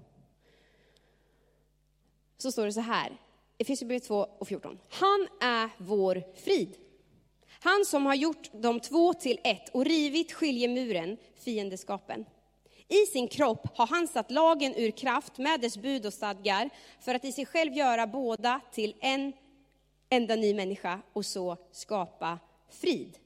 så 2.38 2.52
står 2.52 2.66
det 2.66 2.74
så 2.74 2.82
här, 2.82 3.18
Efesierbrevet 3.58 4.04
2 4.04 4.16
och 4.16 4.48
14. 4.48 4.80
Han 4.90 5.28
är 5.42 5.70
vår 5.78 6.24
frid. 6.36 6.78
Han 7.60 7.86
som 7.86 8.06
har 8.06 8.16
gjort 8.16 8.50
de 8.54 8.80
två 8.80 9.14
till 9.14 9.40
ett 9.44 9.70
och 9.70 9.86
rivit 9.86 10.32
skiljemuren, 10.32 11.18
fiendeskapen. 11.36 12.26
I 12.88 13.06
sin 13.06 13.28
kropp 13.28 13.78
har 13.78 13.88
han 13.88 14.08
satt 14.08 14.32
lagen 14.32 14.76
ur 14.76 14.92
kraft 14.92 15.38
med 15.38 15.62
dess 15.62 15.78
bud 15.78 16.06
och 16.06 16.14
stadgar 16.14 16.70
för 17.02 17.16
att 17.16 17.26
i 17.26 17.32
sig 17.32 17.46
själv 17.46 17.74
göra 17.74 18.08
båda 18.08 18.62
till 18.72 18.96
en 19.00 19.34
enda 20.10 20.36
ny 20.36 20.54
människa 20.54 21.02
och 21.14 21.26
så 21.26 21.58
skapa 21.72 22.40
frid. 22.70 23.18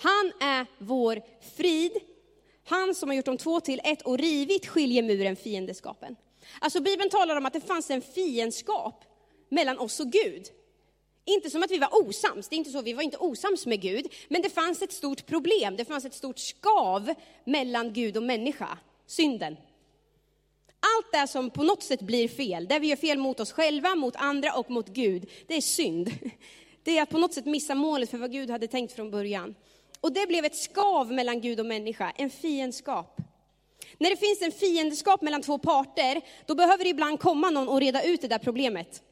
Han 0.00 0.32
är 0.40 0.66
vår 0.78 1.22
frid, 1.56 1.92
han 2.64 2.94
som 2.94 3.08
har 3.08 3.16
gjort 3.16 3.24
de 3.24 3.36
två 3.36 3.60
till 3.60 3.80
ett 3.84 4.02
och 4.02 4.18
rivit 4.18 4.66
skiljemuren, 4.66 5.36
fiendeskapen. 5.36 6.16
Alltså 6.60 6.80
Bibeln 6.80 7.10
talar 7.10 7.36
om 7.36 7.46
att 7.46 7.52
det 7.52 7.60
fanns 7.60 7.90
en 7.90 8.02
fiendskap 8.02 9.04
mellan 9.48 9.78
oss 9.78 10.00
och 10.00 10.12
Gud. 10.12 10.46
Inte 11.28 11.50
som 11.50 11.62
att 11.62 11.70
vi 11.70 11.78
var 11.78 12.08
osams, 12.08 12.48
det 12.48 12.56
är 12.56 12.58
inte 12.58 12.70
så, 12.70 12.82
vi 12.82 12.92
var 12.92 13.02
inte 13.02 13.16
osams 13.16 13.66
med 13.66 13.80
Gud, 13.80 14.06
men 14.28 14.42
det 14.42 14.50
fanns 14.50 14.82
ett 14.82 14.92
stort 14.92 15.26
problem, 15.26 15.76
det 15.76 15.84
fanns 15.84 16.04
ett 16.04 16.14
stort 16.14 16.38
skav 16.38 17.14
mellan 17.44 17.92
Gud 17.92 18.16
och 18.16 18.22
människa, 18.22 18.78
synden. 19.06 19.56
Allt 20.80 21.12
det 21.12 21.28
som 21.28 21.50
på 21.50 21.62
något 21.62 21.82
sätt 21.82 22.00
blir 22.00 22.28
fel, 22.28 22.66
där 22.66 22.80
vi 22.80 22.86
gör 22.86 22.96
fel 22.96 23.18
mot 23.18 23.40
oss 23.40 23.52
själva, 23.52 23.94
mot 23.94 24.16
andra 24.16 24.52
och 24.52 24.70
mot 24.70 24.88
Gud, 24.88 25.30
det 25.46 25.56
är 25.56 25.60
synd. 25.60 26.10
Det 26.82 26.98
är 26.98 27.02
att 27.02 27.10
på 27.10 27.18
något 27.18 27.34
sätt 27.34 27.46
missa 27.46 27.74
målet 27.74 28.10
för 28.10 28.18
vad 28.18 28.32
Gud 28.32 28.50
hade 28.50 28.66
tänkt 28.68 28.92
från 28.92 29.10
början. 29.10 29.54
Och 30.00 30.12
det 30.12 30.26
blev 30.28 30.44
ett 30.44 30.56
skav 30.56 31.12
mellan 31.12 31.40
Gud 31.40 31.60
och 31.60 31.66
människa, 31.66 32.12
en 32.16 32.30
fiendskap. 32.30 33.20
När 33.98 34.10
det 34.10 34.16
finns 34.16 34.42
en 34.42 34.52
fiendskap 34.52 35.22
mellan 35.22 35.42
två 35.42 35.58
parter, 35.58 36.20
då 36.46 36.54
behöver 36.54 36.84
det 36.84 36.90
ibland 36.90 37.20
komma 37.20 37.50
någon 37.50 37.68
och 37.68 37.80
reda 37.80 38.02
ut 38.02 38.20
det 38.20 38.28
där 38.28 38.38
problemet. 38.38 39.02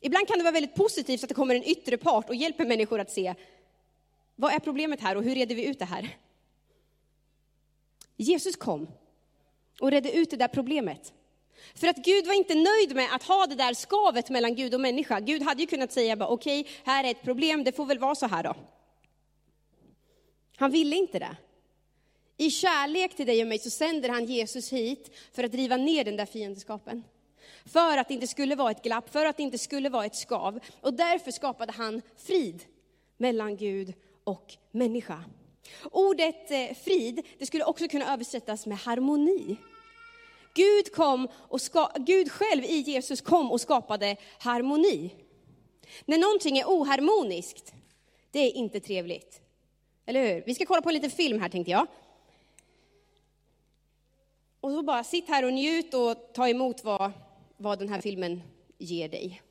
Ibland 0.00 0.28
kan 0.28 0.38
det 0.38 0.44
vara 0.44 0.52
väldigt 0.52 0.74
positivt 0.74 1.22
att 1.22 1.28
det 1.28 1.34
kommer 1.34 1.54
en 1.54 1.64
yttre 1.64 1.96
part 1.96 2.28
och 2.28 2.34
hjälper 2.34 2.66
människor 2.66 3.00
att 3.00 3.10
se, 3.10 3.34
vad 4.36 4.52
är 4.52 4.58
problemet 4.58 5.00
här 5.00 5.16
och 5.16 5.24
hur 5.24 5.34
reder 5.34 5.54
vi 5.54 5.64
ut 5.64 5.78
det 5.78 5.84
här? 5.84 6.16
Jesus 8.16 8.56
kom 8.56 8.88
och 9.80 9.90
redde 9.90 10.12
ut 10.12 10.30
det 10.30 10.36
där 10.36 10.48
problemet. 10.48 11.12
För 11.74 11.86
att 11.86 11.96
Gud 11.96 12.26
var 12.26 12.34
inte 12.34 12.54
nöjd 12.54 12.94
med 12.94 13.14
att 13.14 13.22
ha 13.22 13.46
det 13.46 13.54
där 13.54 13.74
skavet 13.74 14.30
mellan 14.30 14.54
Gud 14.54 14.74
och 14.74 14.80
människa. 14.80 15.20
Gud 15.20 15.42
hade 15.42 15.60
ju 15.60 15.66
kunnat 15.66 15.92
säga 15.92 16.26
okej, 16.26 16.60
okay, 16.60 16.72
här 16.84 17.04
är 17.04 17.10
ett 17.10 17.22
problem, 17.22 17.64
det 17.64 17.72
får 17.72 17.86
väl 17.86 17.98
vara 17.98 18.14
så 18.14 18.26
här 18.26 18.42
då. 18.42 18.54
Han 20.56 20.70
ville 20.70 20.96
inte 20.96 21.18
det. 21.18 21.36
I 22.36 22.50
kärlek 22.50 23.16
till 23.16 23.26
dig 23.26 23.42
och 23.42 23.48
mig 23.48 23.58
så 23.58 23.70
sänder 23.70 24.08
han 24.08 24.24
Jesus 24.24 24.72
hit 24.72 25.10
för 25.32 25.44
att 25.44 25.52
driva 25.52 25.76
ner 25.76 26.04
den 26.04 26.16
där 26.16 26.26
fiendskapen. 26.26 27.04
För 27.64 27.98
att 27.98 28.08
det 28.08 28.14
inte 28.14 28.26
skulle 28.26 28.54
vara 28.54 28.70
ett 28.70 28.82
glapp, 28.82 29.10
för 29.12 29.26
att 29.26 29.36
det 29.36 29.42
inte 29.42 29.58
skulle 29.58 29.88
vara 29.88 30.06
ett 30.06 30.16
skav. 30.16 30.60
Och 30.80 30.94
därför 30.94 31.30
skapade 31.30 31.72
han 31.72 32.02
frid 32.16 32.64
mellan 33.16 33.56
Gud 33.56 33.94
och 34.24 34.54
människa. 34.70 35.24
Ordet 35.92 36.50
eh, 36.50 36.76
frid, 36.84 37.26
det 37.38 37.46
skulle 37.46 37.64
också 37.64 37.88
kunna 37.88 38.12
översättas 38.12 38.66
med 38.66 38.78
harmoni. 38.78 39.56
Gud, 40.54 40.92
kom 40.94 41.28
och 41.34 41.60
ska, 41.60 41.90
Gud 41.96 42.32
själv 42.32 42.64
i 42.64 42.80
Jesus 42.80 43.20
kom 43.20 43.52
och 43.52 43.60
skapade 43.60 44.16
harmoni. 44.38 45.10
När 46.04 46.18
någonting 46.18 46.58
är 46.58 46.64
oharmoniskt, 46.64 47.74
det 48.30 48.38
är 48.38 48.56
inte 48.56 48.80
trevligt. 48.80 49.40
Eller 50.06 50.34
hur? 50.34 50.42
Vi 50.46 50.54
ska 50.54 50.66
kolla 50.66 50.82
på 50.82 50.88
en 50.88 50.94
liten 50.94 51.10
film 51.10 51.40
här 51.40 51.48
tänkte 51.48 51.70
jag. 51.70 51.86
Och 54.60 54.70
så 54.70 54.82
bara 54.82 55.04
sitt 55.04 55.28
här 55.28 55.44
och 55.44 55.52
njut 55.52 55.94
och 55.94 56.32
ta 56.34 56.48
emot 56.48 56.84
vad, 56.84 57.12
vad 57.58 57.78
den 57.78 57.88
här 57.88 58.00
filmen 58.00 58.42
ger 58.78 59.08
dig. 59.08 59.42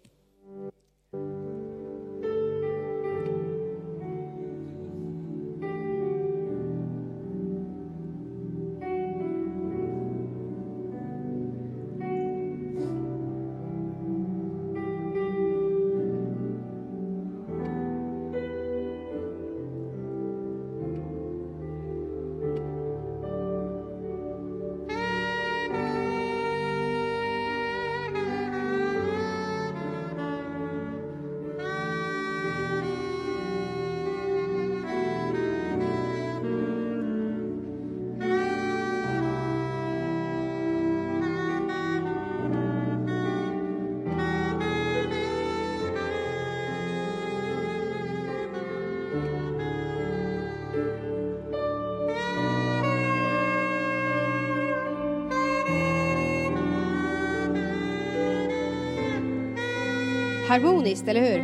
Harmoniskt, 60.48 61.08
eller 61.08 61.22
hur? 61.22 61.44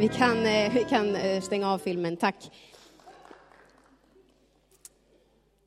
Vi 0.00 0.08
kan, 0.08 0.46
eh, 0.46 0.72
vi 0.74 0.84
kan 0.84 1.16
eh, 1.16 1.40
stänga 1.40 1.72
av 1.72 1.78
filmen, 1.78 2.16
tack. 2.16 2.50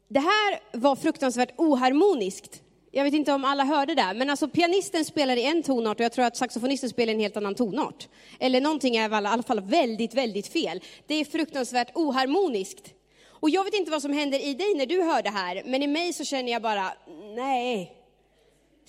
Det 0.08 0.19
här 0.19 0.60
var 0.72 0.96
fruktansvärt 0.96 1.50
oharmoniskt. 1.58 2.62
Jag 2.91 3.03
vet 3.03 3.13
inte 3.13 3.34
om 3.34 3.46
alla 3.46 3.63
hörde 3.63 3.96
det, 3.96 4.13
men 4.15 4.29
alltså 4.29 4.48
pianisten 4.48 5.05
spelar 5.05 5.38
i 5.38 5.43
en 5.43 5.63
tonart 5.63 6.00
och 6.00 6.03
jag 6.03 6.12
tror 6.12 6.25
att 6.25 6.38
saxofonisten 6.38 6.89
spelar 6.89 7.12
i 7.12 7.15
en 7.15 7.22
helt 7.22 7.38
annan 7.38 7.55
tonart. 7.55 8.08
Eller 8.39 8.62
någonting 8.62 8.96
är 8.96 9.10
i 9.10 9.13
alla 9.13 9.43
fall 9.43 9.62
väldigt, 9.62 10.13
väldigt 10.13 10.48
fel. 10.48 10.81
Det 11.08 11.15
är 11.15 11.25
fruktansvärt 11.25 11.91
oharmoniskt. 11.96 12.93
Och 13.27 13.50
jag 13.50 13.63
vet 13.63 13.74
inte 13.74 13.91
vad 13.91 14.01
som 14.01 14.13
händer 14.13 14.48
i 14.48 14.53
dig 14.53 14.74
när 14.75 14.86
du 14.86 15.03
hör 15.03 15.22
det 15.22 15.29
här, 15.29 15.62
men 15.65 15.84
i 15.84 15.88
mig 15.88 16.13
så 16.13 16.25
känner 16.25 16.51
jag 16.51 16.62
bara, 16.62 16.93
nej, 17.36 17.98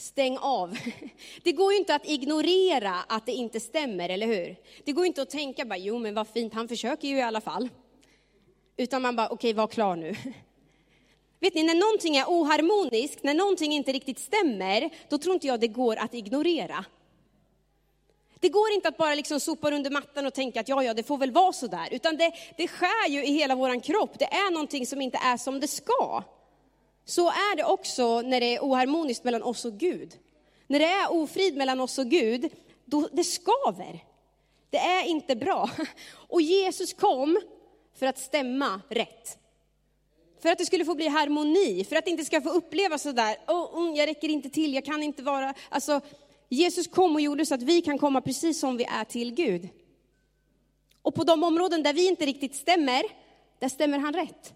stäng 0.01 0.39
av. 0.39 0.79
Det 1.43 1.53
går 1.53 1.73
ju 1.73 1.79
inte 1.79 1.95
att 1.95 2.09
ignorera 2.09 2.95
att 3.09 3.27
det 3.27 3.33
inte 3.33 3.61
stämmer, 3.61 4.09
eller 4.09 4.27
hur? 4.27 4.57
Det 4.85 4.93
går 4.93 5.07
inte 5.07 5.23
att 5.23 5.31
tänka 5.31 5.65
bara, 5.65 5.79
jo 5.79 5.99
men 5.99 6.15
vad 6.15 6.29
fint, 6.29 6.55
han 6.55 6.69
försöker 6.69 7.09
ju 7.09 7.17
i 7.17 7.23
alla 7.23 7.41
fall. 7.41 7.69
Utan 8.77 9.03
man 9.03 9.17
bara, 9.17 9.27
okej, 9.27 9.35
okay, 9.35 9.53
var 9.53 9.67
klar 9.67 9.97
nu. 9.97 10.15
Vet 11.41 11.55
ni, 11.55 11.63
när 11.63 11.75
någonting 11.75 12.17
är 12.17 12.25
oharmoniskt, 12.25 13.23
när 13.23 13.35
någonting 13.35 13.73
inte 13.73 13.93
riktigt 13.93 14.19
stämmer, 14.19 14.91
då 15.09 15.19
tror 15.19 15.35
inte 15.35 15.47
jag 15.47 15.61
det 15.61 15.69
går 15.69 15.97
att 15.97 16.15
ignorera. 16.15 16.85
Det 18.41 18.49
går 18.49 18.73
inte 18.73 18.89
att 18.89 18.97
bara 18.97 19.15
liksom 19.15 19.41
sopa 19.41 19.71
under 19.71 19.91
mattan 19.91 20.27
och 20.27 20.35
tänka 20.35 20.61
att 20.61 20.69
ja, 20.69 20.83
ja, 20.83 20.95
det 20.95 21.03
får 21.03 21.19
väl 21.19 21.31
vara 21.31 21.53
så 21.53 21.67
där. 21.67 21.89
Utan 21.91 22.17
det, 22.17 22.33
det 22.57 22.69
skär 22.69 23.09
ju 23.09 23.25
i 23.25 23.33
hela 23.33 23.55
vår 23.55 23.83
kropp. 23.83 24.19
Det 24.19 24.25
är 24.25 24.51
någonting 24.51 24.87
som 24.87 25.01
inte 25.01 25.19
är 25.19 25.37
som 25.37 25.61
det 25.61 25.69
ska. 25.69 26.23
Så 27.11 27.29
är 27.29 27.57
det 27.57 27.65
också 27.65 28.23
när 28.23 28.41
det 28.41 28.57
är 28.57 28.61
oharmoniskt 28.61 29.25
mellan 29.25 29.43
oss 29.43 29.65
och 29.65 29.73
Gud. 29.73 30.19
När 30.67 30.79
det 30.79 30.85
är 30.85 31.13
ofrid 31.13 31.57
mellan 31.57 31.81
oss 31.81 31.99
och 31.99 32.07
Gud, 32.07 32.53
då 32.85 33.09
det 33.13 33.25
skaver. 33.25 34.05
Det 34.71 34.79
är 34.79 35.05
inte 35.05 35.37
bra. 35.37 35.71
Och 36.29 36.43
Jesus 36.43 36.93
kom 36.93 37.41
för 37.95 38.07
att 38.07 38.19
stämma 38.19 38.81
rätt. 38.89 39.39
För 40.43 40.49
att 40.49 40.59
det 40.59 40.67
skulle 40.67 40.85
få 40.85 40.95
bli 40.95 41.09
harmoni, 41.09 41.85
för 41.85 41.97
att 41.97 42.05
det 42.05 42.11
inte 42.11 42.25
ska 42.25 42.41
få 42.41 42.51
upplevas 42.51 43.03
sådär, 43.03 43.37
oh, 43.47 43.79
oh, 43.79 43.99
jag 43.99 44.07
räcker 44.07 44.29
inte 44.29 44.51
till, 44.51 44.75
jag 44.75 44.85
kan 44.85 45.03
inte 45.03 45.23
vara... 45.23 45.55
Alltså, 45.69 46.01
Jesus 46.49 46.87
kom 46.87 47.15
och 47.15 47.21
gjorde 47.21 47.47
så 47.47 47.55
att 47.55 47.63
vi 47.63 47.83
kan 47.83 47.99
komma 47.99 48.21
precis 48.21 48.61
som 48.61 48.77
vi 48.77 48.85
är 48.85 49.05
till 49.05 49.35
Gud. 49.35 49.69
Och 51.03 51.15
på 51.15 51.25
de 51.25 51.45
områden 51.45 51.83
där 51.83 51.93
vi 51.93 52.09
inte 52.09 52.27
riktigt 52.27 52.55
stämmer, 52.55 53.03
där 53.59 53.69
stämmer 53.69 53.99
han 53.99 54.15
rätt. 54.15 54.55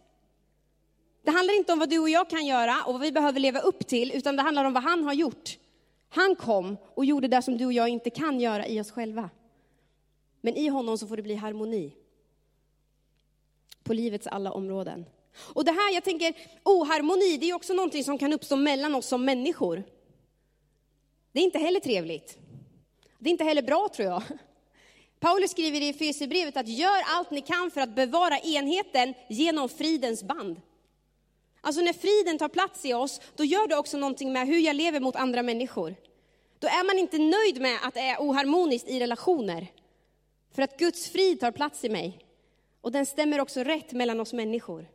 Det 1.25 1.31
handlar 1.31 1.57
inte 1.57 1.73
om 1.73 1.79
vad 1.79 1.91
du 1.91 1.99
och 1.99 2.09
jag 2.09 2.31
kan 2.31 2.47
göra 2.47 2.83
och 2.87 2.93
vad 2.93 3.01
vi 3.03 3.13
behöver 3.13 3.41
leva 3.41 3.61
upp 3.61 3.87
till, 3.87 4.13
utan 4.15 4.37
det 4.37 4.43
handlar 4.43 4.65
om 4.65 4.73
vad 4.73 4.83
han 4.83 5.05
har 5.05 5.13
gjort. 5.13 5.59
Han 6.09 6.37
kom 6.37 6.77
och 6.95 7.05
gjorde 7.05 7.29
det 7.29 7.43
som 7.43 7.59
du 7.59 7.67
och 7.67 7.73
jag 7.73 7.89
inte 7.89 8.11
kan 8.11 8.41
göra 8.41 8.67
i 8.67 8.81
oss 8.81 8.91
själva. 8.91 9.31
Men 10.41 10.57
i 10.57 10.69
honom 10.69 10.99
så 10.99 11.07
får 11.07 11.17
det 11.17 11.23
bli 11.23 11.35
harmoni. 11.35 11.95
På 13.83 13.93
livets 13.93 14.27
alla 14.27 14.53
områden. 14.53 15.05
Och 15.37 15.65
det 15.65 15.73
här, 15.73 15.95
jag 15.95 16.05
tänker, 16.05 16.35
oharmoni, 16.63 17.37
det 17.37 17.51
är 17.51 17.55
också 17.55 17.73
någonting 17.73 18.05
som 18.05 18.19
kan 18.19 18.33
uppstå 18.33 18.57
mellan 18.57 18.95
oss 18.95 19.07
som 19.07 19.25
människor. 19.25 19.83
Det 21.33 21.41
är 21.41 21.45
inte 21.45 21.59
heller 21.59 21.81
trevligt. 21.81 22.39
Det 23.19 23.29
är 23.29 23.33
inte 23.33 23.45
heller 23.45 23.63
bra 23.63 23.89
tror 23.89 24.09
jag. 24.09 24.23
Paulus 25.21 25.51
skriver 25.51 25.81
i 25.81 25.89
Efesierbrevet 25.89 26.57
att 26.57 26.69
gör 26.69 27.03
allt 27.07 27.31
ni 27.31 27.41
kan 27.41 27.71
för 27.71 27.81
att 27.81 27.95
bevara 27.95 28.39
enheten 28.39 29.15
genom 29.29 29.69
fridens 29.69 30.23
band. 30.23 30.61
Alltså 31.67 31.81
när 31.81 31.93
friden 31.93 32.39
tar 32.39 32.49
plats 32.49 32.85
i 32.85 32.95
oss, 32.95 33.21
då 33.37 33.45
gör 33.45 33.69
det 33.69 33.77
också 33.77 33.97
någonting 33.99 34.33
med 34.33 34.47
hur 34.47 34.59
jag 34.59 34.77
lever 34.77 35.01
mot 35.01 35.17
andra 35.17 35.43
människor. 35.43 35.95
då 36.59 36.69
är 36.69 36.87
man 36.87 36.99
inte 36.99 37.19
nöjd 37.19 37.61
med 37.61 37.79
att 37.83 37.95
det 37.95 38.01
är 38.01 38.19
oharmoniskt 38.19 38.89
i 38.89 39.01
relationer. 39.01 39.67
För 40.55 40.63
att 40.63 40.79
Guds 40.79 41.09
frid 41.09 41.41
tar 41.41 41.51
plats 41.51 41.85
i 41.85 41.89
mig. 41.89 42.19
Och 42.81 42.93
den 42.93 43.07
stämmer 43.07 43.41
också 43.41 43.61
rätt 43.61 43.93
mellan 43.93 44.21
oss 44.21 44.33
människor. 44.33 44.87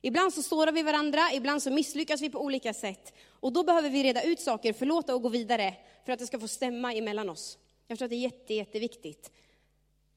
Ibland 0.00 0.34
så 0.34 0.42
sårar 0.42 0.72
vi 0.72 0.82
varandra, 0.82 1.20
ibland 1.32 1.62
så 1.62 1.70
misslyckas 1.70 2.20
vi 2.20 2.30
på 2.30 2.40
olika 2.40 2.74
sätt. 2.74 3.12
Och 3.40 3.52
då 3.52 3.62
behöver 3.62 3.90
vi 3.90 4.02
reda 4.02 4.22
ut 4.22 4.40
saker, 4.40 4.72
förlåta 4.72 5.14
och 5.14 5.22
gå 5.22 5.28
vidare 5.28 5.74
för 6.04 6.12
att 6.12 6.18
det 6.18 6.26
ska 6.26 6.40
få 6.40 6.48
stämma 6.48 6.94
emellan 6.94 7.30
oss. 7.30 7.58
Jag 7.86 7.98
tror 7.98 8.06
att 8.06 8.10
det 8.10 8.16
är 8.16 8.20
jätte, 8.20 8.54
jätteviktigt. 8.54 9.30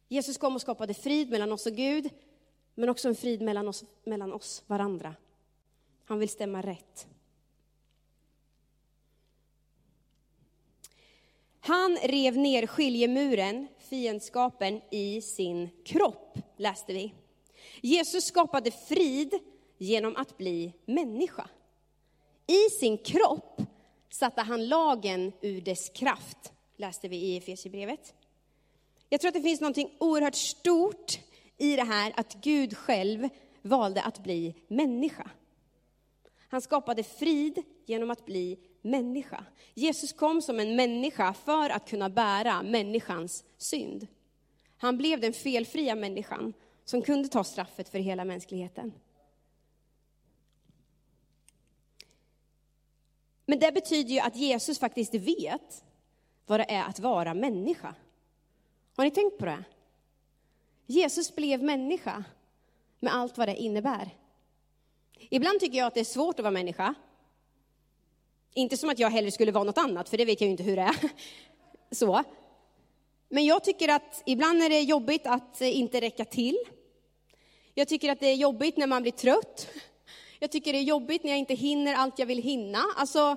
Jesus 0.07 0.37
kom 0.37 0.55
och 0.55 0.61
skapade 0.61 0.93
frid 0.93 1.29
mellan 1.29 1.51
oss 1.51 1.65
och 1.65 1.75
Gud, 1.75 2.09
men 2.75 2.89
också 2.89 3.07
en 3.07 3.15
frid 3.15 3.41
mellan 3.41 3.67
oss, 3.67 3.83
mellan 4.03 4.33
oss 4.33 4.63
varandra. 4.67 5.15
Han 6.05 6.19
vill 6.19 6.29
stämma 6.29 6.61
rätt. 6.61 7.07
Han 11.59 11.97
rev 12.03 12.37
ner 12.37 12.67
skiljemuren, 12.67 13.67
fiendskapen, 13.77 14.81
i 14.91 15.21
sin 15.21 15.69
kropp, 15.85 16.37
läste 16.57 16.93
vi. 16.93 17.13
Jesus 17.81 18.25
skapade 18.25 18.71
frid 18.71 19.33
genom 19.77 20.15
att 20.15 20.37
bli 20.37 20.73
människa. 20.85 21.49
I 22.47 22.69
sin 22.69 22.97
kropp 22.97 23.61
satte 24.09 24.41
han 24.41 24.67
lagen 24.67 25.31
ur 25.41 25.61
dess 25.61 25.89
kraft, 25.89 26.53
läste 26.77 27.07
vi 27.07 27.17
i 27.17 27.37
Efesierbrevet. 27.37 28.13
Jag 29.09 29.21
tror 29.21 29.29
att 29.29 29.35
det 29.35 29.41
finns 29.41 29.61
något 29.61 29.77
oerhört 29.99 30.35
stort 30.35 31.19
i 31.57 31.75
det 31.75 31.83
här 31.83 32.13
att 32.15 32.33
Gud 32.33 32.77
själv 32.77 33.29
valde 33.61 34.01
att 34.01 34.23
bli 34.23 34.55
människa. 34.67 35.29
Han 36.49 36.61
skapade 36.61 37.03
frid 37.03 37.63
genom 37.85 38.11
att 38.11 38.25
bli 38.25 38.59
människa. 38.81 39.45
Jesus 39.73 40.13
kom 40.13 40.41
som 40.41 40.59
en 40.59 40.75
människa 40.75 41.33
för 41.33 41.69
att 41.69 41.89
kunna 41.89 42.09
bära 42.09 42.63
människans 42.63 43.43
synd. 43.57 44.07
Han 44.77 44.97
blev 44.97 45.19
den 45.19 45.33
felfria 45.33 45.95
människan 45.95 46.53
som 46.85 47.01
kunde 47.01 47.27
ta 47.27 47.43
straffet 47.43 47.89
för 47.89 47.99
hela 47.99 48.25
mänskligheten. 48.25 48.93
Men 53.45 53.59
det 53.59 53.71
betyder 53.71 54.13
ju 54.13 54.19
att 54.19 54.35
Jesus 54.35 54.79
faktiskt 54.79 55.13
vet 55.13 55.83
vad 56.45 56.59
det 56.59 56.71
är 56.71 56.83
att 56.83 56.99
vara 56.99 57.33
människa. 57.33 57.95
Har 58.95 59.03
ni 59.03 59.11
tänkt 59.11 59.37
på 59.37 59.45
det? 59.45 59.63
Jesus 60.85 61.35
blev 61.35 61.63
människa 61.63 62.23
med 62.99 63.13
allt 63.13 63.37
vad 63.37 63.47
det 63.47 63.55
innebär. 63.55 64.09
Ibland 65.19 65.59
tycker 65.59 65.77
jag 65.77 65.87
att 65.87 65.93
det 65.93 65.99
är 65.99 66.03
svårt 66.03 66.39
att 66.39 66.43
vara 66.43 66.51
människa. 66.51 66.93
Inte 68.53 68.77
som 68.77 68.89
att 68.89 68.99
jag 68.99 69.09
hellre 69.09 69.31
skulle 69.31 69.51
vara 69.51 69.63
något 69.63 69.77
annat, 69.77 70.09
för 70.09 70.17
det 70.17 70.25
vet 70.25 70.41
jag 70.41 70.45
ju 70.45 70.51
inte 70.51 70.63
hur 70.63 70.75
det 70.75 70.81
är. 70.81 70.95
Så. 71.91 72.23
Men 73.29 73.45
jag 73.45 73.63
tycker 73.63 73.89
att 73.89 74.23
ibland 74.25 74.63
är 74.63 74.69
det 74.69 74.81
jobbigt 74.81 75.27
att 75.27 75.61
inte 75.61 76.01
räcka 76.01 76.25
till. 76.25 76.57
Jag 77.73 77.87
tycker 77.87 78.11
att 78.11 78.19
det 78.19 78.27
är 78.27 78.35
jobbigt 78.35 78.77
när 78.77 78.87
man 78.87 79.01
blir 79.01 79.11
trött. 79.11 79.67
Jag 80.39 80.51
tycker 80.51 80.73
det 80.73 80.79
är 80.79 80.83
jobbigt 80.83 81.23
när 81.23 81.31
jag 81.31 81.39
inte 81.39 81.53
hinner 81.53 81.93
allt 81.93 82.19
jag 82.19 82.25
vill 82.25 82.41
hinna. 82.41 82.83
Alltså, 82.95 83.35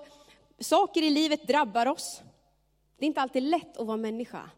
saker 0.59 1.03
i 1.03 1.11
livet 1.11 1.47
drabbar 1.47 1.87
oss. 1.87 2.23
Det 2.99 3.05
är 3.05 3.07
inte 3.07 3.21
alltid 3.21 3.43
lätt 3.43 3.77
att 3.77 3.87
vara 3.87 3.97
människa. 3.97 4.51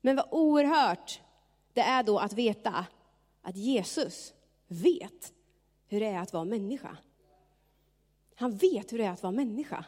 Men 0.00 0.16
vad 0.16 0.26
oerhört 0.30 1.20
det 1.72 1.80
är 1.80 2.02
då 2.02 2.18
att 2.18 2.32
veta 2.32 2.86
att 3.42 3.56
Jesus 3.56 4.32
vet 4.68 5.32
hur 5.90 6.00
det 6.00 6.06
är 6.06 6.18
att 6.18 6.32
vara 6.32 6.44
människa. 6.44 6.96
Han 8.34 8.56
vet 8.56 8.92
hur 8.92 8.98
det 8.98 9.04
är 9.04 9.10
att 9.10 9.22
vara 9.22 9.32
människa. 9.32 9.84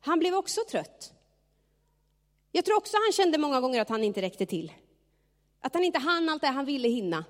Han 0.00 0.18
blev 0.18 0.34
också 0.34 0.60
trött. 0.70 1.12
Jag 2.52 2.64
tror 2.64 2.76
också 2.76 2.96
han 2.96 3.12
kände 3.12 3.38
många 3.38 3.60
gånger 3.60 3.80
att 3.80 3.88
han 3.88 4.04
inte 4.04 4.22
räckte 4.22 4.46
till. 4.46 4.72
Att 5.60 5.74
han 5.74 5.84
inte 5.84 5.98
hann 5.98 6.28
allt 6.28 6.42
det 6.42 6.48
han 6.48 6.64
ville 6.64 6.88
hinna. 6.88 7.24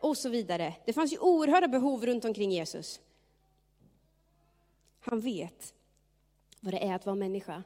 Och 0.00 0.16
så 0.16 0.28
vidare. 0.28 0.74
Det 0.84 0.92
fanns 0.92 1.12
ju 1.12 1.18
oerhörda 1.18 1.68
behov 1.68 2.06
runt 2.06 2.24
omkring 2.24 2.52
Jesus. 2.52 3.00
Han 5.00 5.20
vet 5.20 5.74
vad 6.60 6.74
det 6.74 6.84
är 6.84 6.94
att 6.94 7.06
vara 7.06 7.16
människa. 7.16 7.62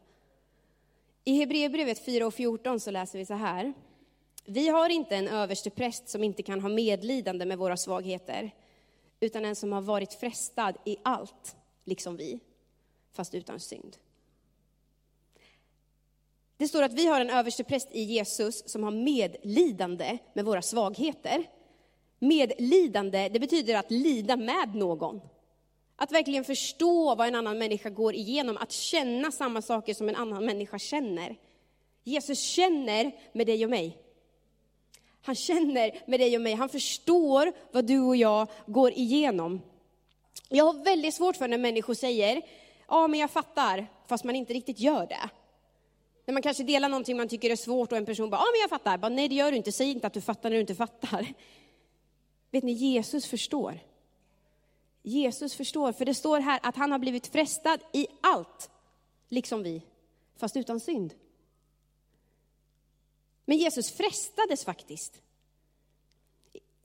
I 1.24 1.38
Hebreerbrevet 1.38 2.04
4 2.04 2.26
och 2.26 2.34
14 2.34 2.80
så 2.80 2.90
läser 2.90 3.18
vi 3.18 3.26
så 3.26 3.34
här. 3.34 3.72
Vi 4.44 4.68
har 4.68 4.88
inte 4.88 5.16
en 5.16 5.28
överste 5.28 5.70
präst 5.70 6.08
som 6.08 6.24
inte 6.24 6.42
kan 6.42 6.60
ha 6.60 6.68
medlidande 6.68 7.46
med 7.46 7.58
våra 7.58 7.76
svagheter, 7.76 8.50
utan 9.20 9.44
en 9.44 9.56
som 9.56 9.72
har 9.72 9.80
varit 9.80 10.14
frestad 10.14 10.76
i 10.84 10.96
allt, 11.02 11.56
liksom 11.84 12.16
vi, 12.16 12.40
fast 13.12 13.34
utan 13.34 13.60
synd. 13.60 13.96
Det 16.56 16.68
står 16.68 16.82
att 16.82 16.92
vi 16.92 17.06
har 17.06 17.20
en 17.20 17.30
överstepräst 17.30 17.88
i 17.92 18.02
Jesus 18.02 18.70
som 18.70 18.82
har 18.82 18.90
medlidande 18.90 20.18
med 20.32 20.44
våra 20.44 20.62
svagheter. 20.62 21.50
Medlidande, 22.18 23.28
det 23.28 23.40
betyder 23.40 23.74
att 23.74 23.90
lida 23.90 24.36
med 24.36 24.74
någon. 24.74 25.20
Att 25.96 26.12
verkligen 26.12 26.44
förstå 26.44 27.14
vad 27.14 27.28
en 27.28 27.34
annan 27.34 27.58
människa 27.58 27.90
går 27.90 28.14
igenom, 28.14 28.56
att 28.56 28.72
känna 28.72 29.32
samma 29.32 29.62
saker 29.62 29.94
som 29.94 30.08
en 30.08 30.16
annan 30.16 30.44
människa 30.44 30.78
känner. 30.78 31.36
Jesus 32.02 32.40
känner 32.40 33.12
med 33.32 33.46
dig 33.46 33.64
och 33.64 33.70
mig. 33.70 34.05
Han 35.26 35.34
känner 35.34 36.02
med 36.06 36.20
dig 36.20 36.36
och 36.36 36.42
mig, 36.42 36.54
han 36.54 36.68
förstår 36.68 37.52
vad 37.72 37.84
du 37.84 38.00
och 38.00 38.16
jag 38.16 38.48
går 38.66 38.92
igenom. 38.92 39.62
Jag 40.48 40.64
har 40.64 40.84
väldigt 40.84 41.14
svårt 41.14 41.36
för 41.36 41.48
när 41.48 41.58
människor 41.58 41.94
säger, 41.94 42.42
ja 42.88 43.06
men 43.08 43.20
jag 43.20 43.30
fattar, 43.30 43.86
fast 44.08 44.24
man 44.24 44.36
inte 44.36 44.52
riktigt 44.52 44.80
gör 44.80 45.06
det. 45.06 45.30
När 46.26 46.32
man 46.32 46.42
kanske 46.42 46.62
delar 46.62 46.88
någonting 46.88 47.16
man 47.16 47.28
tycker 47.28 47.50
är 47.50 47.56
svårt 47.56 47.92
och 47.92 47.98
en 47.98 48.06
person 48.06 48.30
bara, 48.30 48.40
ja 48.40 48.46
men 48.52 48.60
jag 48.60 48.70
fattar. 48.70 48.98
Bara, 48.98 49.08
Nej 49.08 49.28
det 49.28 49.34
gör 49.34 49.50
du 49.50 49.56
inte, 49.56 49.72
säg 49.72 49.90
inte 49.90 50.06
att 50.06 50.12
du 50.12 50.20
fattar 50.20 50.50
när 50.50 50.56
du 50.56 50.60
inte 50.60 50.74
fattar. 50.74 51.26
Vet 52.50 52.64
ni, 52.64 52.72
Jesus 52.72 53.26
förstår. 53.26 53.78
Jesus 55.02 55.54
förstår, 55.54 55.92
för 55.92 56.04
det 56.04 56.14
står 56.14 56.40
här 56.40 56.60
att 56.62 56.76
han 56.76 56.92
har 56.92 56.98
blivit 56.98 57.26
frestad 57.26 57.80
i 57.92 58.06
allt, 58.20 58.70
liksom 59.28 59.62
vi, 59.62 59.82
fast 60.36 60.56
utan 60.56 60.80
synd. 60.80 61.14
Men 63.46 63.58
Jesus 63.58 63.90
frestades 63.90 64.64
faktiskt. 64.64 65.22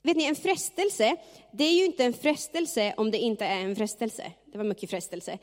Vet 0.02 0.17
ni, 0.17 0.24
en 0.24 0.36
frestelse, 0.36 1.15
det 1.52 1.63
är 1.63 1.74
ju 1.74 1.86
inte 1.86 2.04
en 2.04 2.13
frestelse 2.13 2.93
om 2.97 3.12
det 3.12 3.17
inte 3.17 3.45
är 3.45 3.60
en 3.60 3.76
frestelse. 3.76 4.32
Det 4.45 4.58
var 4.58 4.65
mycket 4.65 4.89
frestelse. 4.89 5.38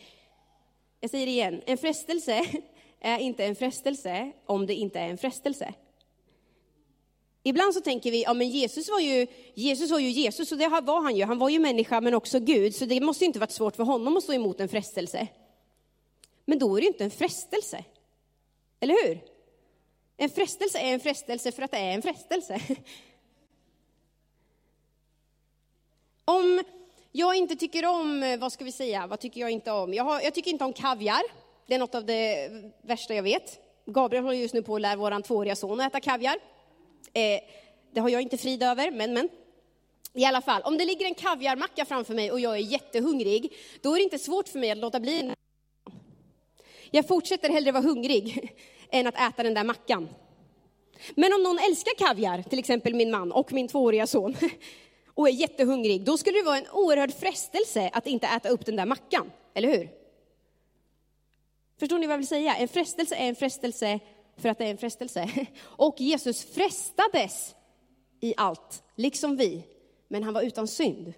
Jag 1.01 1.11
säger 1.11 1.27
det 1.27 1.33
igen, 1.33 1.63
en 1.67 1.79
frestelse 1.79 2.45
är 3.01 3.19
inte 3.19 3.45
en 3.45 3.57
frestelse 3.57 4.33
om 4.47 4.67
det 4.67 4.75
inte 4.75 5.01
är 5.01 5.09
en 5.09 5.19
frestelse. 5.19 5.75
Ibland 7.43 7.75
så 7.75 7.81
tänker 7.81 8.11
vi, 8.11 8.23
ja 8.23 8.35
men 8.35 8.49
Jesus 8.49 8.89
var 8.89 9.01
ju 9.01 9.27
Jesus, 9.55 9.91
var 9.91 9.99
ju 9.99 10.09
Jesus 10.09 10.53
och 10.53 10.59
det 10.59 10.69
var 10.69 11.03
han 11.03 11.17
ju. 11.17 11.25
Han 11.25 11.39
var 11.39 11.49
ju 11.49 11.59
människa 11.59 12.01
men 12.01 12.15
också 12.15 12.41
Gud, 12.41 12.75
så 12.75 12.85
det 12.85 13.01
måste 13.01 13.25
inte 13.25 13.39
varit 13.39 13.51
svårt 13.51 13.77
för 13.77 13.85
honom 13.85 14.17
att 14.17 14.23
stå 14.23 14.33
emot 14.33 14.61
en 14.61 14.69
frestelse. 14.69 15.29
Men 16.45 16.59
då 16.59 16.77
är 16.77 16.81
det 16.81 16.87
inte 16.87 17.05
en 17.05 17.11
frestelse. 17.11 17.85
Eller 18.81 19.07
hur? 19.07 19.21
En 20.21 20.31
frestelse 20.31 20.79
är 20.79 20.95
en 20.95 21.01
frestelse 21.01 21.53
för 21.53 21.63
att 21.63 21.71
det 21.71 21.79
är 21.79 21.95
en 21.95 22.03
frestelse. 22.03 22.61
Om 26.25 26.63
jag 27.13 27.37
inte 27.37 27.57
tycker 27.57 27.87
om, 27.87 28.23
eh, 28.23 28.39
vad 28.39 28.53
ska 28.53 28.65
vi 28.65 28.73
säga, 28.73 29.07
vad 29.07 29.21
tycker 29.21 29.41
jag 29.41 29.51
inte 29.51 29.71
om? 29.73 29.95
Jag, 29.95 30.05
har, 30.05 30.21
jag 30.21 30.35
tycker 30.35 30.51
inte 30.51 30.65
om 30.65 30.73
kaviar. 30.73 31.23
Det 31.67 31.75
är 31.75 31.79
något 31.79 31.95
av 31.95 32.05
det 32.05 32.51
värsta 32.83 33.15
jag 33.15 33.23
vet. 33.23 33.59
Gabriel 33.87 34.25
håller 34.25 34.39
just 34.39 34.55
nu 34.55 34.63
på 34.63 34.75
att 34.75 34.81
lära 34.81 34.97
vår 34.97 35.23
tvååriga 35.23 35.57
son 35.57 35.81
att 35.81 35.87
äta 35.87 36.01
kaviar. 36.01 36.37
Eh, 37.13 37.41
det 37.93 38.01
har 38.01 38.09
jag 38.09 38.23
inte 38.23 38.39
frid 38.39 38.63
över, 38.63 38.91
men 38.91 39.15
men. 39.15 39.29
I 40.13 40.25
alla 40.25 40.41
fall, 40.41 40.63
om 40.63 40.79
det 40.79 40.85
ligger 40.85 41.07
en 41.07 41.15
kaviarmacka 41.15 41.85
framför 41.85 42.15
mig 42.15 42.33
och 42.33 42.41
jag 42.41 42.55
är 42.55 42.61
jättehungrig, 42.61 43.53
då 43.83 43.93
är 43.93 43.97
det 43.97 44.03
inte 44.03 44.19
svårt 44.19 44.49
för 44.49 44.59
mig 44.59 44.71
att 44.71 44.79
låta 44.79 45.01
bli. 45.01 45.33
Jag 46.91 47.09
fortsätter 47.09 47.49
hellre 47.49 47.73
vara 47.73 47.83
hungrig 47.83 48.55
än 48.91 49.07
att 49.07 49.15
äta 49.15 49.43
den 49.43 49.55
där 49.55 49.65
mackan. 49.65 50.09
Men 51.15 51.33
om 51.33 51.43
någon 51.43 51.59
älskar 51.59 52.07
kaviar, 52.07 52.43
till 52.43 52.59
exempel 52.59 52.95
min 52.95 53.11
man 53.11 53.33
och 53.33 53.53
min 53.53 53.69
tvååriga 53.69 54.07
son, 54.07 54.37
och 55.15 55.29
är 55.29 55.33
jättehungrig, 55.33 56.05
då 56.05 56.19
skulle 56.19 56.39
det 56.39 56.45
vara 56.45 56.59
en 56.59 56.69
oerhörd 56.73 57.13
frestelse 57.13 57.91
att 57.93 58.07
inte 58.07 58.27
äta 58.27 58.49
upp 58.49 58.67
den 58.67 58.77
där 58.77 58.87
mackan, 58.87 59.31
eller 59.55 59.69
hur? 59.69 59.91
Förstår 61.79 61.99
ni 61.99 62.07
vad 62.07 62.13
jag 62.13 62.19
vill 62.19 62.27
säga? 62.27 62.57
En 62.57 62.69
frestelse 62.69 63.15
är 63.15 63.29
en 63.29 63.37
frestelse 63.37 64.01
för 64.37 64.49
att 64.49 64.59
det 64.59 64.65
är 64.65 64.71
en 64.71 64.79
frestelse. 64.79 65.31
Och 65.63 66.01
Jesus 66.01 66.45
frestades 66.45 67.55
i 68.21 68.35
allt, 68.37 68.83
liksom 68.95 69.37
vi, 69.37 69.65
men 70.09 70.23
han 70.23 70.35
var 70.35 70.43
utan 70.43 70.69
synd. 70.69 71.13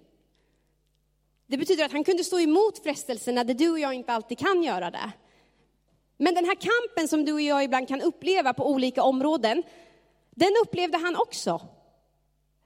Det 1.47 1.57
betyder 1.57 1.85
att 1.85 1.91
han 1.91 2.03
kunde 2.03 2.23
stå 2.23 2.39
emot 2.39 2.83
frestelserna 2.83 3.43
där 3.43 3.53
du 3.53 3.69
och 3.69 3.79
jag 3.79 3.93
inte 3.93 4.13
alltid 4.13 4.37
kan 4.37 4.63
göra 4.63 4.91
det. 4.91 5.11
Men 6.21 6.35
den 6.35 6.45
här 6.45 6.55
kampen 6.55 7.07
som 7.07 7.25
du 7.25 7.33
och 7.33 7.41
jag 7.41 7.63
ibland 7.63 7.87
kan 7.87 8.01
uppleva 8.01 8.53
på 8.53 8.69
olika 8.69 9.03
områden, 9.03 9.63
den 10.35 10.53
upplevde 10.63 10.97
han 10.97 11.15
också. 11.15 11.61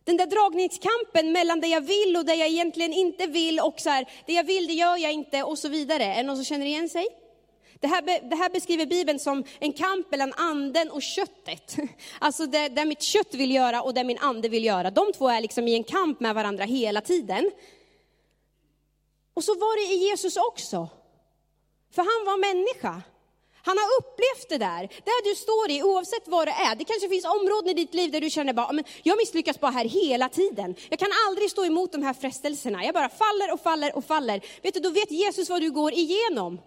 Den 0.04 0.18
där 0.18 0.26
dragningskampen 0.26 1.32
mellan 1.32 1.60
det 1.60 1.68
jag 1.68 1.82
vill 1.82 2.18
och 2.18 2.26
det 2.26 2.36
jag 2.36 2.48
egentligen 2.48 2.94
inte 2.94 3.28
vill 3.28 3.60
och 3.60 3.80
så 3.80 3.90
här, 3.90 4.10
det 4.26 4.34
jag 4.34 4.44
vill 4.44 4.68
det 4.68 4.74
gör 4.74 4.98
jag 4.98 5.12
inte 5.12 5.44
och 5.44 5.58
så 5.58 5.70
vidare. 5.70 6.04
Är 6.04 6.16
det 6.16 6.24
någon 6.24 6.36
som 6.36 6.46
känner 6.46 6.66
igen 6.66 6.90
sig? 6.90 7.08
Det 7.80 7.88
här, 7.88 8.30
det 8.30 8.36
här 8.36 8.50
beskriver 8.50 8.86
Bibeln 8.86 9.20
som 9.20 9.44
en 9.60 9.74
kamp 9.74 10.12
mellan 10.12 10.34
anden 10.34 10.92
och 10.92 11.02
köttet. 11.02 11.76
Alltså 12.20 12.46
det, 12.46 12.70
det 12.70 12.86
mitt 12.86 13.02
kött 13.02 13.34
vill 13.34 13.52
göra 13.52 13.82
och 13.82 13.94
det 13.94 14.04
min 14.04 14.18
ande 14.18 14.50
vill 14.50 14.66
göra. 14.66 14.92
De 14.92 15.14
två 15.14 15.30
är 15.30 15.42
liksom 15.42 15.68
i 15.68 15.76
en 15.76 15.84
kamp 15.84 16.20
med 16.20 16.36
varandra 16.36 16.64
hela 16.64 17.02
tiden. 17.02 17.52
Och 19.34 19.44
så 19.44 19.54
var 19.54 19.88
det 19.88 19.94
i 19.94 20.10
Jesus 20.10 20.38
också. 20.38 20.90
För 21.92 22.02
han 22.02 22.26
var 22.26 22.54
människa. 22.54 23.02
Han 23.68 23.78
har 23.78 23.88
upplevt 24.00 24.50
det 24.50 24.58
där. 24.58 24.82
Där 24.82 25.30
du 25.30 25.36
står 25.36 25.72
i, 25.72 25.84
oavsett 25.84 26.28
vad 26.28 26.48
det 26.48 26.52
är. 26.52 26.76
Det 26.76 26.86
kanske 26.86 27.10
finns 27.10 27.26
områden 27.26 27.70
i 27.70 27.74
ditt 27.74 27.94
liv 27.94 28.12
där 28.12 28.22
du 28.22 28.30
känner 28.30 28.54
bara, 28.54 28.72
men 28.72 28.84
jag 29.04 29.18
misslyckas 29.18 29.60
bara 29.60 29.72
här 29.72 29.86
hela 29.86 30.30
tiden. 30.30 30.76
Jag 30.90 31.00
kan 31.00 31.12
aldrig 31.28 31.52
stå 31.52 31.66
emot 31.66 31.92
de 31.92 32.04
här 32.04 32.14
frestelserna. 32.14 32.86
Jag 32.86 32.94
bara 32.94 33.10
faller 33.10 33.54
och 33.54 33.62
faller 33.62 33.96
och 33.98 34.06
faller. 34.06 34.42
Vet 34.62 34.74
du, 34.74 34.80
då 34.80 34.90
vet 34.90 35.12
Jesus 35.12 35.50
vad 35.50 35.62
du 35.62 35.72
går 35.72 35.94
igenom. 35.94 36.60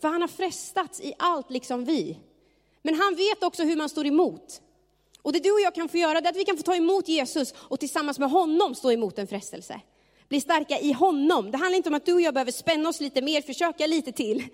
För 0.00 0.08
han 0.08 0.20
har 0.20 0.28
frestats 0.28 1.00
i 1.00 1.14
allt 1.18 1.50
liksom 1.50 1.84
vi. 1.84 2.18
Men 2.82 2.94
han 2.94 3.14
vet 3.14 3.42
också 3.42 3.62
hur 3.62 3.76
man 3.76 3.88
står 3.88 4.06
emot. 4.06 4.60
Och 5.22 5.32
det 5.32 5.38
du 5.38 5.52
och 5.52 5.60
jag 5.60 5.74
kan 5.74 5.88
få 5.88 5.96
göra, 5.96 6.20
det 6.20 6.28
är 6.28 6.30
att 6.30 6.36
vi 6.36 6.44
kan 6.44 6.56
få 6.56 6.62
ta 6.62 6.74
emot 6.74 7.08
Jesus 7.08 7.54
och 7.56 7.80
tillsammans 7.80 8.18
med 8.18 8.30
honom 8.30 8.74
stå 8.74 8.92
emot 8.92 9.18
en 9.18 9.26
frestelse. 9.26 9.80
Bli 10.28 10.40
starka 10.40 10.78
i 10.78 10.92
honom. 10.92 11.50
Det 11.50 11.58
handlar 11.58 11.76
inte 11.76 11.88
om 11.88 11.94
att 11.94 12.06
du 12.06 12.12
och 12.12 12.20
jag 12.20 12.34
behöver 12.34 12.52
spänna 12.52 12.88
oss 12.88 13.00
lite 13.00 13.22
mer, 13.22 13.42
försöka 13.42 13.86
lite 13.86 14.12
till. 14.12 14.48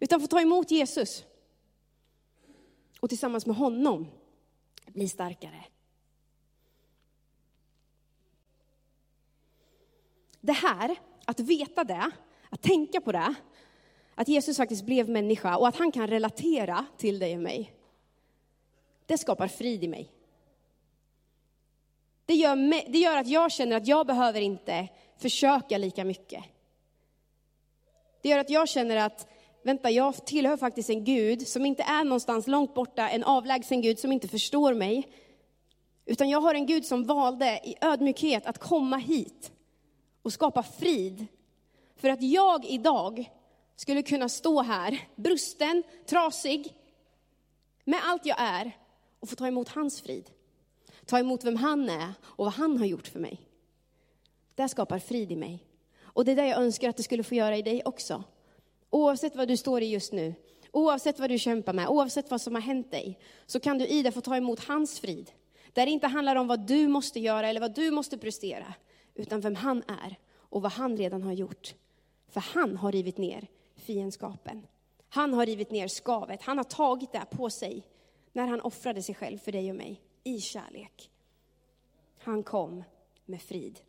Utan 0.00 0.20
få 0.20 0.26
ta 0.26 0.40
emot 0.40 0.70
Jesus. 0.70 1.24
Och 3.00 3.08
tillsammans 3.08 3.46
med 3.46 3.56
honom 3.56 4.10
bli 4.86 5.08
starkare. 5.08 5.64
Det 10.40 10.52
här, 10.52 10.96
att 11.24 11.40
veta 11.40 11.84
det, 11.84 12.10
att 12.50 12.62
tänka 12.62 13.00
på 13.00 13.12
det, 13.12 13.34
att 14.14 14.28
Jesus 14.28 14.56
faktiskt 14.56 14.84
blev 14.84 15.08
människa 15.08 15.56
och 15.56 15.68
att 15.68 15.76
han 15.76 15.92
kan 15.92 16.06
relatera 16.06 16.86
till 16.96 17.18
dig 17.18 17.36
och 17.36 17.42
mig. 17.42 17.72
Det 19.06 19.18
skapar 19.18 19.48
frid 19.48 19.84
i 19.84 19.88
mig. 19.88 20.12
Det 22.26 22.34
gör, 22.34 22.56
det 22.92 22.98
gör 22.98 23.16
att 23.16 23.28
jag 23.28 23.52
känner 23.52 23.76
att 23.76 23.86
jag 23.86 24.06
behöver 24.06 24.40
inte 24.40 24.88
försöka 25.18 25.78
lika 25.78 26.04
mycket. 26.04 26.44
Det 28.20 28.28
gör 28.28 28.38
att 28.38 28.50
jag 28.50 28.68
känner 28.68 28.96
att, 28.96 29.28
vänta, 29.66 29.90
jag 29.90 30.26
tillhör 30.26 30.56
faktiskt 30.56 30.90
en 30.90 31.04
Gud 31.04 31.48
som 31.48 31.66
inte 31.66 31.82
är 31.82 32.04
någonstans 32.04 32.46
långt 32.46 32.74
borta, 32.74 33.08
en 33.08 33.24
avlägsen 33.24 33.82
Gud 33.82 33.98
som 33.98 34.12
inte 34.12 34.28
förstår 34.28 34.74
mig. 34.74 35.08
Utan 36.04 36.28
jag 36.28 36.40
har 36.40 36.54
en 36.54 36.66
Gud 36.66 36.84
som 36.84 37.04
valde 37.04 37.60
i 37.64 37.74
ödmjukhet 37.80 38.46
att 38.46 38.58
komma 38.58 38.96
hit 38.96 39.52
och 40.22 40.32
skapa 40.32 40.62
frid. 40.62 41.26
För 41.96 42.08
att 42.08 42.22
jag 42.22 42.64
idag 42.64 43.30
skulle 43.76 44.02
kunna 44.02 44.28
stå 44.28 44.62
här, 44.62 45.00
brusten, 45.16 45.82
trasig, 46.06 46.74
med 47.84 48.00
allt 48.02 48.26
jag 48.26 48.36
är 48.40 48.76
och 49.20 49.28
få 49.28 49.36
ta 49.36 49.46
emot 49.46 49.68
hans 49.68 50.00
frid. 50.00 50.30
Ta 51.06 51.18
emot 51.18 51.44
vem 51.44 51.56
han 51.56 51.88
är 51.88 52.12
och 52.22 52.44
vad 52.44 52.54
han 52.54 52.78
har 52.78 52.86
gjort 52.86 53.06
för 53.06 53.20
mig. 53.20 53.40
Det 54.54 54.68
skapar 54.68 54.98
frid 54.98 55.32
i 55.32 55.36
mig. 55.36 55.64
Och 56.02 56.24
det 56.24 56.32
är 56.32 56.36
det 56.36 56.46
jag 56.46 56.58
önskar 56.58 56.88
att 56.88 56.96
det 56.96 57.02
skulle 57.02 57.22
få 57.22 57.34
göra 57.34 57.56
i 57.56 57.62
dig 57.62 57.82
också. 57.84 58.24
Oavsett 58.96 59.36
vad 59.36 59.48
du 59.48 59.56
står 59.56 59.82
i 59.82 59.86
just 59.86 60.12
nu, 60.12 60.34
oavsett 60.72 61.18
vad 61.18 61.30
du 61.30 61.38
kämpar 61.38 61.72
med, 61.72 61.88
oavsett 61.88 62.30
vad 62.30 62.40
som 62.40 62.54
har 62.54 62.62
hänt 62.62 62.90
dig, 62.90 63.18
så 63.46 63.60
kan 63.60 63.78
du 63.78 63.86
i 63.86 64.02
det 64.02 64.12
få 64.12 64.20
ta 64.20 64.36
emot 64.36 64.60
hans 64.60 65.00
frid. 65.00 65.30
Där 65.72 65.86
det 65.86 65.92
inte 65.92 66.06
handlar 66.06 66.36
om 66.36 66.46
vad 66.46 66.66
du 66.66 66.88
måste 66.88 67.20
göra 67.20 67.48
eller 67.48 67.60
vad 67.60 67.74
du 67.74 67.90
måste 67.90 68.18
prestera, 68.18 68.74
utan 69.14 69.40
vem 69.40 69.54
han 69.54 69.82
är 69.88 70.16
och 70.34 70.62
vad 70.62 70.72
han 70.72 70.96
redan 70.96 71.22
har 71.22 71.32
gjort. 71.32 71.74
För 72.28 72.40
han 72.40 72.76
har 72.76 72.92
rivit 72.92 73.18
ner 73.18 73.46
fiendskapen. 73.74 74.66
Han 75.08 75.34
har 75.34 75.46
rivit 75.46 75.70
ner 75.70 75.88
skavet, 75.88 76.42
han 76.42 76.56
har 76.56 76.64
tagit 76.64 77.12
det 77.12 77.26
på 77.30 77.50
sig 77.50 77.82
när 78.32 78.46
han 78.46 78.60
offrade 78.60 79.02
sig 79.02 79.14
själv 79.14 79.38
för 79.38 79.52
dig 79.52 79.70
och 79.70 79.76
mig 79.76 80.00
i 80.24 80.40
kärlek. 80.40 81.10
Han 82.18 82.42
kom 82.42 82.84
med 83.24 83.42
frid. 83.42 83.80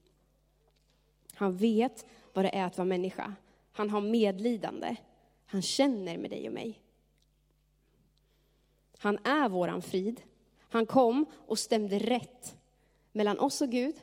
Han 1.34 1.58
vet 1.58 2.06
vad 2.34 2.46
det 2.46 2.56
är 2.56 2.65
att 2.65 2.78
vara 2.78 2.86
människa. 2.86 3.36
Han 3.78 3.90
har 3.90 4.02
medlidande. 4.02 4.96
Han 5.46 5.62
känner 5.62 6.18
med 6.18 6.30
dig 6.30 6.48
och 6.48 6.54
mig. 6.54 6.82
Han 8.98 9.18
är 9.24 9.50
våran 9.50 9.82
frid. 9.82 10.22
Han 10.60 10.86
kom 10.86 11.26
och 11.34 11.60
stämde 11.60 12.00
rätt 12.00 12.58
mellan 13.12 13.40
oss 13.40 13.62
och 13.62 13.70
Gud 13.70 13.96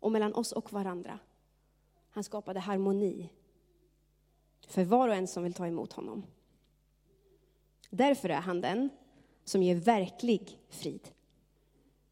och 0.00 0.12
mellan 0.12 0.34
oss 0.34 0.52
och 0.52 0.72
varandra. 0.72 1.18
Han 2.10 2.24
skapade 2.24 2.60
harmoni 2.60 3.28
för 4.68 4.84
var 4.84 5.08
och 5.08 5.14
en 5.14 5.28
som 5.28 5.42
vill 5.42 5.54
ta 5.54 5.66
emot 5.66 5.92
honom. 5.92 6.26
Därför 7.90 8.28
är 8.28 8.40
han 8.40 8.60
den 8.60 8.90
som 9.44 9.62
ger 9.62 9.76
verklig 9.76 10.58
frid. 10.68 11.08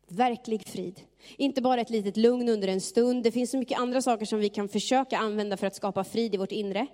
Verklig 0.09 0.69
frid. 0.69 1.01
Inte 1.37 1.63
bara 1.63 1.81
ett 1.81 1.91
litet 1.91 2.17
lugn 2.17 2.49
under 2.49 2.69
en 2.69 2.81
stund. 2.81 3.23
Det 3.23 3.33
finns 3.33 3.51
så 3.51 3.59
mycket 3.59 3.79
andra 3.79 4.03
saker 4.03 4.27
som 4.27 4.39
vi 4.39 4.49
kan 4.49 4.69
försöka 4.69 5.19
använda 5.19 5.57
för 5.57 5.67
att 5.67 5.75
skapa 5.75 6.05
frid 6.05 6.35
i 6.35 6.37
vårt 6.37 6.53
inre. 6.53 6.87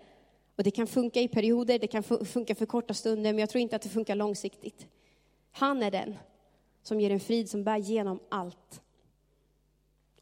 Och 0.57 0.65
det 0.65 0.71
kan 0.71 0.87
funka 0.87 1.21
i 1.21 1.29
perioder, 1.29 1.79
det 1.79 1.87
kan 1.87 2.03
funka 2.03 2.55
för 2.55 2.67
korta 2.67 2.95
stunder, 2.95 3.33
men 3.33 3.39
jag 3.39 3.51
tror 3.51 3.63
inte 3.63 3.77
att 3.77 3.83
det 3.83 3.89
funkar 3.89 4.15
långsiktigt. 4.15 4.87
Han 5.53 5.83
är 5.83 5.91
den 5.91 6.17
som 6.83 7.01
ger 7.01 7.11
en 7.11 7.21
frid 7.21 7.51
som 7.51 7.65
bär 7.65 7.79
genom 7.79 8.21
allt. 8.29 8.81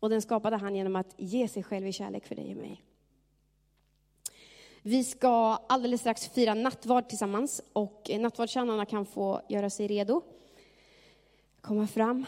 Och 0.00 0.10
den 0.10 0.22
skapade 0.22 0.56
han 0.56 0.74
genom 0.74 0.96
att 0.96 1.14
ge 1.16 1.48
sig 1.48 1.62
själv 1.62 1.86
i 1.86 1.92
kärlek 1.92 2.26
för 2.26 2.34
dig 2.34 2.50
och 2.50 2.60
mig. 2.60 2.82
Vi 4.82 5.04
ska 5.04 5.58
alldeles 5.68 6.00
strax 6.00 6.28
fira 6.28 6.54
nattvard 6.54 7.08
tillsammans 7.08 7.62
och 7.72 8.10
eh, 8.10 8.20
nattvardstjänarna 8.20 8.86
kan 8.86 9.06
få 9.06 9.42
göra 9.48 9.70
sig 9.70 9.86
redo. 9.86 10.22
Komma 11.60 11.86
fram. 11.86 12.26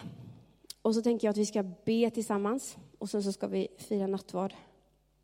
Och 0.83 0.95
så 0.95 1.03
tänker 1.03 1.27
jag 1.27 1.31
att 1.31 1.39
vi 1.39 1.47
ska 1.47 1.63
be 1.63 2.11
tillsammans 2.11 2.77
och 2.99 3.11
sen 3.11 3.23
så 3.23 3.33
ska 3.33 3.47
vi 3.47 3.69
fira 3.79 4.07
nattvard. 4.07 4.55